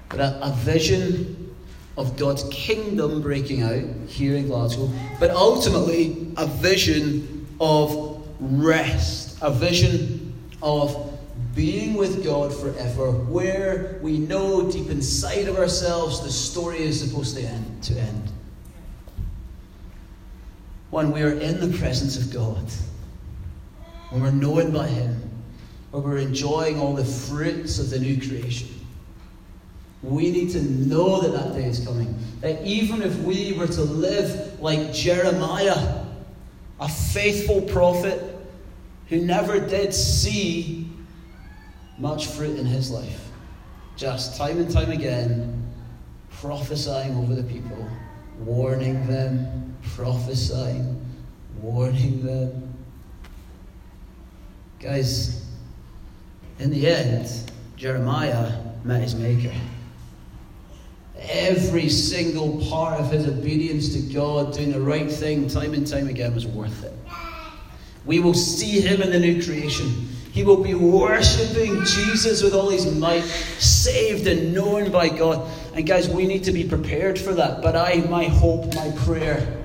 but 0.09 0.19
a, 0.19 0.47
a 0.47 0.51
vision 0.51 1.55
of 1.97 2.17
God's 2.17 2.43
kingdom 2.51 3.21
breaking 3.21 3.61
out 3.61 3.83
here 4.07 4.35
in 4.35 4.47
Glasgow, 4.47 4.89
but 5.19 5.31
ultimately 5.31 6.20
a 6.37 6.47
vision 6.47 7.47
of 7.59 8.25
rest, 8.39 9.37
a 9.41 9.51
vision 9.51 10.33
of 10.61 11.19
being 11.55 11.95
with 11.95 12.23
God 12.23 12.53
forever, 12.53 13.11
where 13.11 13.99
we 14.01 14.17
know 14.17 14.71
deep 14.71 14.89
inside 14.89 15.47
of 15.47 15.57
ourselves 15.57 16.23
the 16.23 16.31
story 16.31 16.81
is 16.81 17.01
supposed 17.01 17.35
to 17.37 17.43
end. 17.43 17.83
To 17.83 17.99
end. 17.99 18.31
When 20.89 21.11
we 21.11 21.21
are 21.23 21.33
in 21.33 21.59
the 21.59 21.77
presence 21.77 22.17
of 22.17 22.33
God, 22.33 22.65
when 24.09 24.21
we're 24.21 24.31
known 24.31 24.71
by 24.71 24.87
Him, 24.87 25.29
when 25.91 26.03
we're 26.03 26.17
enjoying 26.17 26.79
all 26.79 26.93
the 26.93 27.05
fruits 27.05 27.79
of 27.79 27.89
the 27.89 27.99
new 27.99 28.17
creation 28.17 28.67
we 30.03 30.31
need 30.31 30.49
to 30.51 30.61
know 30.63 31.21
that 31.21 31.31
that 31.31 31.53
day 31.53 31.65
is 31.65 31.85
coming. 31.85 32.17
That 32.41 32.65
even 32.65 33.01
if 33.01 33.15
we 33.19 33.53
were 33.53 33.67
to 33.67 33.81
live 33.81 34.59
like 34.59 34.93
Jeremiah, 34.93 36.00
a 36.81 36.89
faithful 36.89 37.61
prophet 37.61 38.19
who 39.07 39.21
never 39.21 39.59
did 39.59 39.93
see 39.93 40.89
much 41.99 42.25
fruit 42.25 42.57
in 42.57 42.65
his 42.65 42.89
life, 42.89 43.29
just 43.95 44.35
time 44.35 44.57
and 44.57 44.71
time 44.71 44.89
again, 44.89 45.71
prophesying 46.31 47.15
over 47.15 47.35
the 47.35 47.43
people, 47.43 47.87
warning 48.39 49.05
them, 49.05 49.75
prophesying, 49.95 50.99
warning 51.61 52.25
them. 52.25 52.73
Guys, 54.79 55.45
in 56.57 56.71
the 56.71 56.87
end, 56.87 57.51
Jeremiah 57.75 58.51
met 58.83 59.01
his 59.01 59.13
maker. 59.13 59.53
Every 61.29 61.89
single 61.89 62.63
part 62.69 62.99
of 62.99 63.11
his 63.11 63.27
obedience 63.27 63.93
to 63.93 64.13
God, 64.13 64.53
doing 64.53 64.71
the 64.71 64.81
right 64.81 65.11
thing 65.11 65.47
time 65.47 65.73
and 65.73 65.85
time 65.85 66.07
again, 66.07 66.33
was 66.33 66.47
worth 66.47 66.83
it. 66.83 66.93
We 68.05 68.19
will 68.19 68.33
see 68.33 68.81
him 68.81 69.01
in 69.01 69.11
the 69.11 69.19
new 69.19 69.43
creation. 69.43 70.09
He 70.31 70.43
will 70.43 70.63
be 70.63 70.73
worshipping 70.73 71.83
Jesus 71.83 72.41
with 72.41 72.53
all 72.53 72.69
his 72.69 72.91
might, 72.97 73.23
saved 73.23 74.27
and 74.27 74.53
known 74.53 74.89
by 74.91 75.09
God. 75.09 75.49
And 75.75 75.85
guys, 75.85 76.09
we 76.09 76.25
need 76.25 76.45
to 76.45 76.51
be 76.51 76.63
prepared 76.67 77.19
for 77.19 77.33
that. 77.33 77.61
But 77.61 77.75
I, 77.75 77.97
my 78.09 78.25
hope, 78.25 78.73
my 78.73 78.91
prayer 79.05 79.61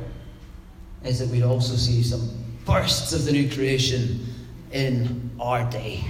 is 1.04 1.20
that 1.20 1.28
we'd 1.28 1.44
also 1.44 1.76
see 1.76 2.02
some 2.02 2.28
bursts 2.64 3.12
of 3.12 3.24
the 3.24 3.32
new 3.32 3.48
creation 3.50 4.26
in 4.72 5.30
our 5.40 5.68
day. 5.70 6.04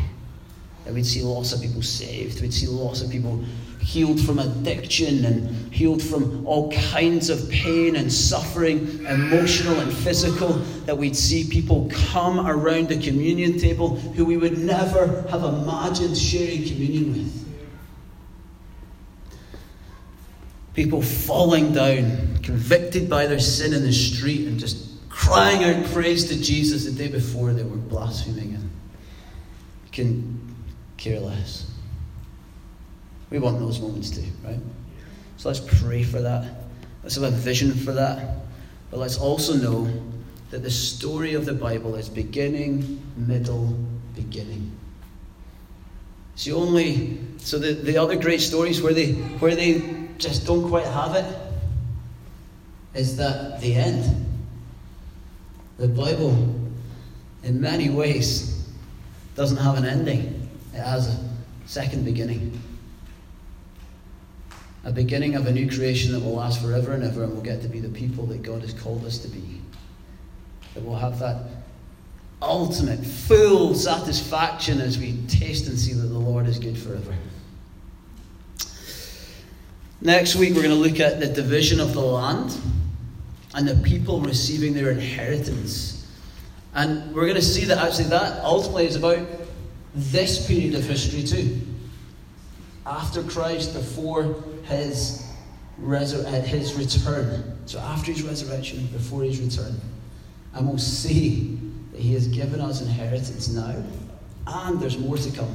That 0.85 0.95
we'd 0.95 1.07
see 1.07 1.23
lots 1.23 1.53
of 1.53 1.61
people 1.61 1.83
saved. 1.83 2.41
We'd 2.41 2.55
see 2.55 2.67
lots 2.67 3.03
of 3.03 3.11
people 3.11 3.45
healed 3.87 4.21
from 4.21 4.41
addiction 4.41 5.25
and 5.25 5.73
healed 5.73 6.03
from 6.03 6.45
all 6.45 6.73
kinds 6.73 7.31
of 7.31 7.49
pain 7.51 7.95
and 7.95 8.13
suffering, 8.13 8.81
emotional 9.07 9.79
and 9.79 9.93
physical, 9.93 10.55
that 10.87 10.99
we'd 10.99 11.15
see 11.17 11.49
people 11.49 11.89
come 12.11 12.49
around 12.49 12.89
the 12.89 13.01
communion 13.01 13.57
table 13.57 13.95
who 13.97 14.25
we 14.25 14.37
would 14.37 14.59
never 14.59 15.23
have 15.31 15.45
imagined 15.45 16.19
sharing 16.19 16.65
communion 16.65 17.13
with. 17.13 17.47
People 20.75 21.01
falling 21.01 21.73
down, 21.73 22.39
convicted 22.43 23.09
by 23.09 23.29
their 23.29 23.39
sin 23.39 23.73
in 23.73 23.83
the 23.83 23.93
street, 23.93 24.49
and 24.49 24.59
just 24.59 25.09
crying 25.09 25.63
out 25.63 25.93
praise 25.93 26.25
to 26.29 26.43
Jesus 26.43 26.87
the 26.87 26.91
day 26.91 27.07
before 27.09 27.53
they 27.53 27.63
were 27.63 27.77
blaspheming 27.77 28.55
and 28.55 28.69
can 29.93 30.57
care 30.97 31.21
less. 31.21 31.71
We 33.31 33.39
want 33.39 33.59
those 33.59 33.81
moments 33.81 34.11
too, 34.11 34.25
right? 34.45 34.61
So 35.37 35.49
let's 35.49 35.61
pray 35.61 36.03
for 36.03 36.21
that. 36.21 36.47
Let's 37.03 37.17
have 37.17 37.25
a 37.25 37.31
vision 37.31 37.73
for 37.73 37.93
that. 37.93 38.37
But 38.91 39.01
let's 39.01 39.19
also 39.19 39.55
know 39.55 39.91
that 40.51 40.63
the 40.63 40.71
story 40.71 41.35
of 41.35 41.45
the 41.45 41.53
Bible 41.53 41.97
is 41.97 42.09
beginning, 42.09 43.03
middle, 43.17 43.77
beginning. 44.15 44.73
The 46.43 46.53
only 46.53 47.19
so 47.39 47.59
the, 47.59 47.73
the 47.73 47.97
other 47.97 48.17
great 48.17 48.41
stories 48.41 48.83
where 48.83 48.93
they 48.93 49.13
where 49.13 49.57
they 49.57 50.09
just 50.19 50.47
don't 50.47 50.69
quite 50.69 50.87
have 50.87 51.15
it 51.17 51.25
is 52.95 53.17
that 53.17 53.61
the 53.61 53.75
end. 53.75 54.25
The 55.79 55.89
Bible, 55.89 56.33
in 57.43 57.61
many 57.61 57.91
ways, 57.91 58.67
doesn't 59.35 59.59
have 59.59 59.77
an 59.77 59.85
ending. 59.85 60.49
It 60.73 60.79
has 60.79 61.09
a 61.09 61.19
second 61.67 62.05
beginning 62.05 62.59
a 64.87 64.93
beginning 64.93 65.35
of 65.35 65.49
a 65.49 65.53
new 65.53 65.69
creation 65.69 66.13
that 66.13 66.21
will 66.21 66.37
last 66.37 66.63
forever 66.63 66.93
and 66.93 67.03
ever, 67.03 67.25
and 67.25 67.33
we'll 67.33 67.43
get 67.43 67.61
to 67.61 67.69
be 67.69 67.81
the 67.81 67.89
people 67.89 68.25
that 68.27 68.41
God 68.43 68.63
has 68.63 68.73
called 68.73 69.05
us 69.05 69.19
to 69.19 69.29
be. 69.29 69.61
That 70.75 70.85
we'll 70.85 70.97
have 70.97 71.19
that 71.19 71.43
ultimate, 72.41 73.05
full 73.05 73.75
satisfaction 73.75 74.81
as 74.81 74.97
we 74.97 75.19
taste 75.27 75.67
and 75.67 75.77
see 75.77 75.93
that 75.93 76.07
the 76.07 76.19
Lord 76.19 76.47
is 76.47 76.61
good 76.61 76.79
forever. 76.79 77.13
Next 80.01 80.37
week, 80.37 80.55
we're 80.55 80.63
going 80.63 80.69
to 80.69 80.81
look 80.81 81.01
at 81.01 81.19
the 81.19 81.27
division 81.27 81.81
of 81.81 81.93
the 81.93 82.01
land 82.01 82.57
and 83.55 83.67
the 83.67 83.75
people 83.83 84.21
receiving 84.21 84.73
their 84.73 84.93
inheritance. 84.93 86.09
And 86.75 87.13
we're 87.13 87.23
going 87.23 87.35
to 87.35 87.43
see 87.43 87.65
that 87.65 87.79
actually 87.79 88.11
that 88.11 88.45
ultimately 88.45 88.87
is 88.87 88.95
about 88.95 89.27
this 89.97 90.47
period 90.47 90.77
of 90.77 90.85
history 90.85 91.25
too. 91.25 91.61
After 92.85 93.25
Christ, 93.25 93.75
before 93.75 94.45
his, 94.69 95.27
resur- 95.81 96.25
uh, 96.27 96.43
his 96.43 96.75
return. 96.75 97.59
So 97.67 97.79
after 97.79 98.13
his 98.13 98.23
resurrection, 98.23 98.87
before 98.87 99.23
his 99.23 99.41
return. 99.41 99.81
And 100.55 100.67
we'll 100.67 100.79
see 100.79 101.59
that 101.93 102.01
he 102.01 102.15
has 102.15 102.29
given 102.29 102.61
us 102.61 102.81
inheritance 102.81 103.49
now. 103.49 103.83
And 104.47 104.81
there's 104.81 104.99
more 104.99 105.17
to 105.17 105.31
come. 105.31 105.55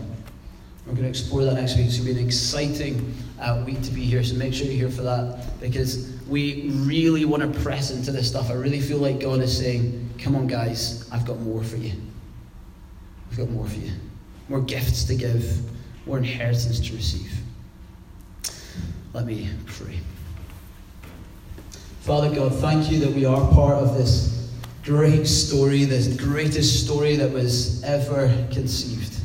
We're 0.85 0.93
going 0.93 1.03
to 1.03 1.09
explore 1.09 1.43
that 1.43 1.53
next 1.53 1.77
week. 1.77 1.85
It's 1.87 1.97
going 1.97 2.07
to 2.07 2.13
be 2.15 2.19
an 2.19 2.25
exciting 2.25 3.13
uh, 3.39 3.63
week 3.65 3.81
to 3.83 3.91
be 3.91 4.01
here, 4.03 4.23
so 4.23 4.35
make 4.35 4.53
sure 4.53 4.65
you're 4.65 4.75
here 4.75 4.89
for 4.89 5.03
that 5.03 5.59
because 5.59 6.11
we 6.27 6.69
really 6.71 7.25
want 7.25 7.41
to 7.41 7.59
press 7.61 7.91
into 7.91 8.11
this 8.11 8.27
stuff. 8.27 8.49
I 8.49 8.53
really 8.53 8.79
feel 8.79 8.97
like 8.97 9.19
God 9.19 9.41
is 9.41 9.55
saying, 9.55 10.09
Come 10.17 10.35
on, 10.35 10.47
guys, 10.47 11.09
I've 11.11 11.25
got 11.25 11.39
more 11.39 11.63
for 11.63 11.77
you. 11.77 11.93
I've 13.31 13.37
got 13.37 13.49
more 13.49 13.65
for 13.65 13.79
you. 13.79 13.91
More 14.49 14.61
gifts 14.61 15.03
to 15.05 15.15
give, 15.15 15.59
more 16.05 16.17
inheritance 16.17 16.79
to 16.79 16.95
receive. 16.95 17.40
Let 19.13 19.25
me 19.25 19.49
pray. 19.65 19.99
Father 22.01 22.33
God, 22.33 22.55
thank 22.55 22.89
you 22.89 22.99
that 22.99 23.11
we 23.11 23.25
are 23.25 23.51
part 23.51 23.75
of 23.75 23.95
this 23.95 24.49
great 24.83 25.27
story, 25.27 25.83
this 25.83 26.07
greatest 26.15 26.85
story 26.85 27.17
that 27.17 27.31
was 27.31 27.83
ever 27.83 28.27
conceived. 28.51 29.17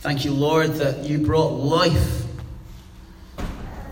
Thank 0.00 0.24
you, 0.24 0.32
Lord, 0.32 0.74
that 0.74 1.04
you 1.04 1.18
brought 1.18 1.52
life. 1.52 2.27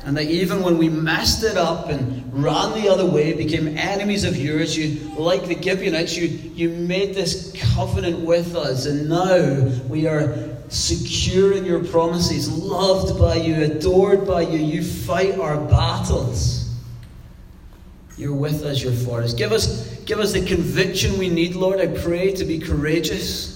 And 0.07 0.17
that 0.17 0.27
even 0.27 0.63
when 0.63 0.79
we 0.79 0.89
messed 0.89 1.43
it 1.43 1.57
up 1.57 1.89
and 1.89 2.33
ran 2.33 2.81
the 2.81 2.89
other 2.89 3.05
way, 3.05 3.33
became 3.33 3.77
enemies 3.77 4.23
of 4.23 4.37
yours, 4.37 4.79
you, 4.79 5.01
like 5.19 5.47
the 5.47 5.61
Gibeonites, 5.61 6.17
you, 6.17 6.29
you 6.29 6.69
made 6.69 7.17
this 7.17 7.53
covenant 7.75 8.21
with 8.21 8.55
us. 8.55 8.87
And 8.87 9.09
now 9.09 9.65
we 9.89 10.07
are 10.07 10.57
secure 10.69 11.55
in 11.55 11.65
your 11.65 11.83
promises, 11.83 12.49
loved 12.49 13.19
by 13.19 13.35
you, 13.35 13.65
adored 13.65 14.29
by 14.29 14.43
you. 14.43 14.61
You 14.61 14.85
fight 14.85 15.41
our 15.41 15.59
battles. 15.59 16.73
You're 18.17 18.33
with 18.33 18.63
us, 18.63 18.81
you're 18.81 18.93
for 18.93 19.23
us. 19.23 19.35
Give 19.35 19.51
us, 19.51 19.97
give 20.05 20.21
us 20.21 20.33
the 20.33 20.47
conviction 20.47 21.19
we 21.19 21.29
need, 21.29 21.57
Lord, 21.57 21.81
I 21.81 21.89
pray, 21.89 22.33
to 22.35 22.45
be 22.45 22.61
courageous 22.61 23.56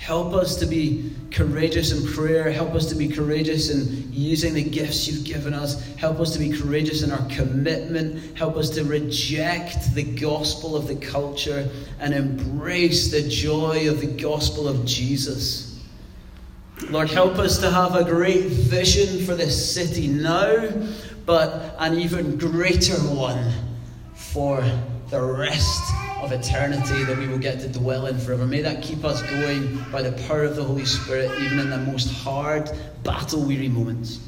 Help 0.00 0.32
us 0.32 0.56
to 0.56 0.64
be 0.64 1.12
courageous 1.30 1.92
in 1.92 2.10
prayer. 2.14 2.50
Help 2.50 2.74
us 2.74 2.86
to 2.86 2.94
be 2.94 3.06
courageous 3.06 3.68
in 3.68 4.10
using 4.10 4.54
the 4.54 4.62
gifts 4.62 5.06
you've 5.06 5.26
given 5.26 5.52
us. 5.52 5.86
Help 5.96 6.20
us 6.20 6.32
to 6.32 6.38
be 6.38 6.48
courageous 6.48 7.02
in 7.02 7.12
our 7.12 7.28
commitment. 7.28 8.34
Help 8.36 8.56
us 8.56 8.70
to 8.70 8.82
reject 8.82 9.94
the 9.94 10.02
gospel 10.02 10.74
of 10.74 10.88
the 10.88 10.96
culture 10.96 11.68
and 12.00 12.14
embrace 12.14 13.10
the 13.10 13.28
joy 13.28 13.90
of 13.90 14.00
the 14.00 14.06
gospel 14.06 14.66
of 14.66 14.86
Jesus. 14.86 15.78
Lord, 16.88 17.10
help 17.10 17.36
us 17.36 17.58
to 17.58 17.70
have 17.70 17.94
a 17.94 18.02
great 18.02 18.46
vision 18.46 19.26
for 19.26 19.34
this 19.34 19.74
city 19.74 20.08
now, 20.08 20.70
but 21.26 21.76
an 21.78 21.98
even 21.98 22.38
greater 22.38 22.94
one 22.94 23.52
for 24.14 24.64
the 25.10 25.20
rest 25.20 26.09
of 26.20 26.32
eternity 26.32 27.04
that 27.04 27.16
we 27.16 27.26
will 27.26 27.38
get 27.38 27.60
to 27.60 27.68
dwell 27.68 28.06
in 28.06 28.18
forever. 28.18 28.46
May 28.46 28.60
that 28.62 28.82
keep 28.82 29.04
us 29.04 29.22
going 29.22 29.82
by 29.90 30.02
the 30.02 30.12
power 30.26 30.44
of 30.44 30.56
the 30.56 30.64
Holy 30.64 30.84
Spirit, 30.84 31.30
even 31.40 31.58
in 31.58 31.70
the 31.70 31.78
most 31.78 32.10
hard, 32.10 32.70
battle 33.02 33.42
weary 33.42 33.68
moments. 33.68 34.20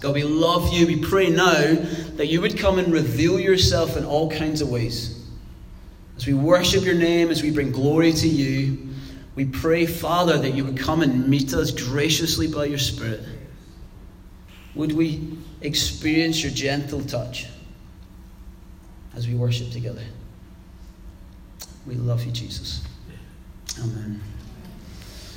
God, 0.00 0.14
we 0.14 0.24
love 0.24 0.72
you. 0.72 0.86
We 0.86 1.00
pray 1.00 1.30
now 1.30 1.74
that 2.16 2.26
you 2.26 2.40
would 2.40 2.58
come 2.58 2.78
and 2.78 2.92
reveal 2.92 3.38
yourself 3.38 3.96
in 3.96 4.04
all 4.04 4.30
kinds 4.30 4.60
of 4.60 4.68
ways. 4.68 5.24
As 6.16 6.26
we 6.26 6.34
worship 6.34 6.84
your 6.84 6.94
name, 6.94 7.30
as 7.30 7.42
we 7.42 7.50
bring 7.50 7.72
glory 7.72 8.12
to 8.12 8.28
you, 8.28 8.90
we 9.34 9.46
pray, 9.46 9.86
Father, 9.86 10.38
that 10.38 10.50
you 10.50 10.64
would 10.64 10.76
come 10.76 11.02
and 11.02 11.28
meet 11.28 11.54
us 11.54 11.70
graciously 11.70 12.48
by 12.48 12.66
your 12.66 12.78
Spirit. 12.78 13.22
Would 14.74 14.92
we 14.92 15.38
experience 15.60 16.42
your 16.42 16.52
gentle 16.52 17.02
touch 17.02 17.46
as 19.14 19.26
we 19.26 19.34
worship 19.34 19.70
together? 19.70 20.02
We 21.86 21.94
love 21.94 22.24
you, 22.24 22.32
Jesus. 22.32 22.82
Amen. 23.78 24.20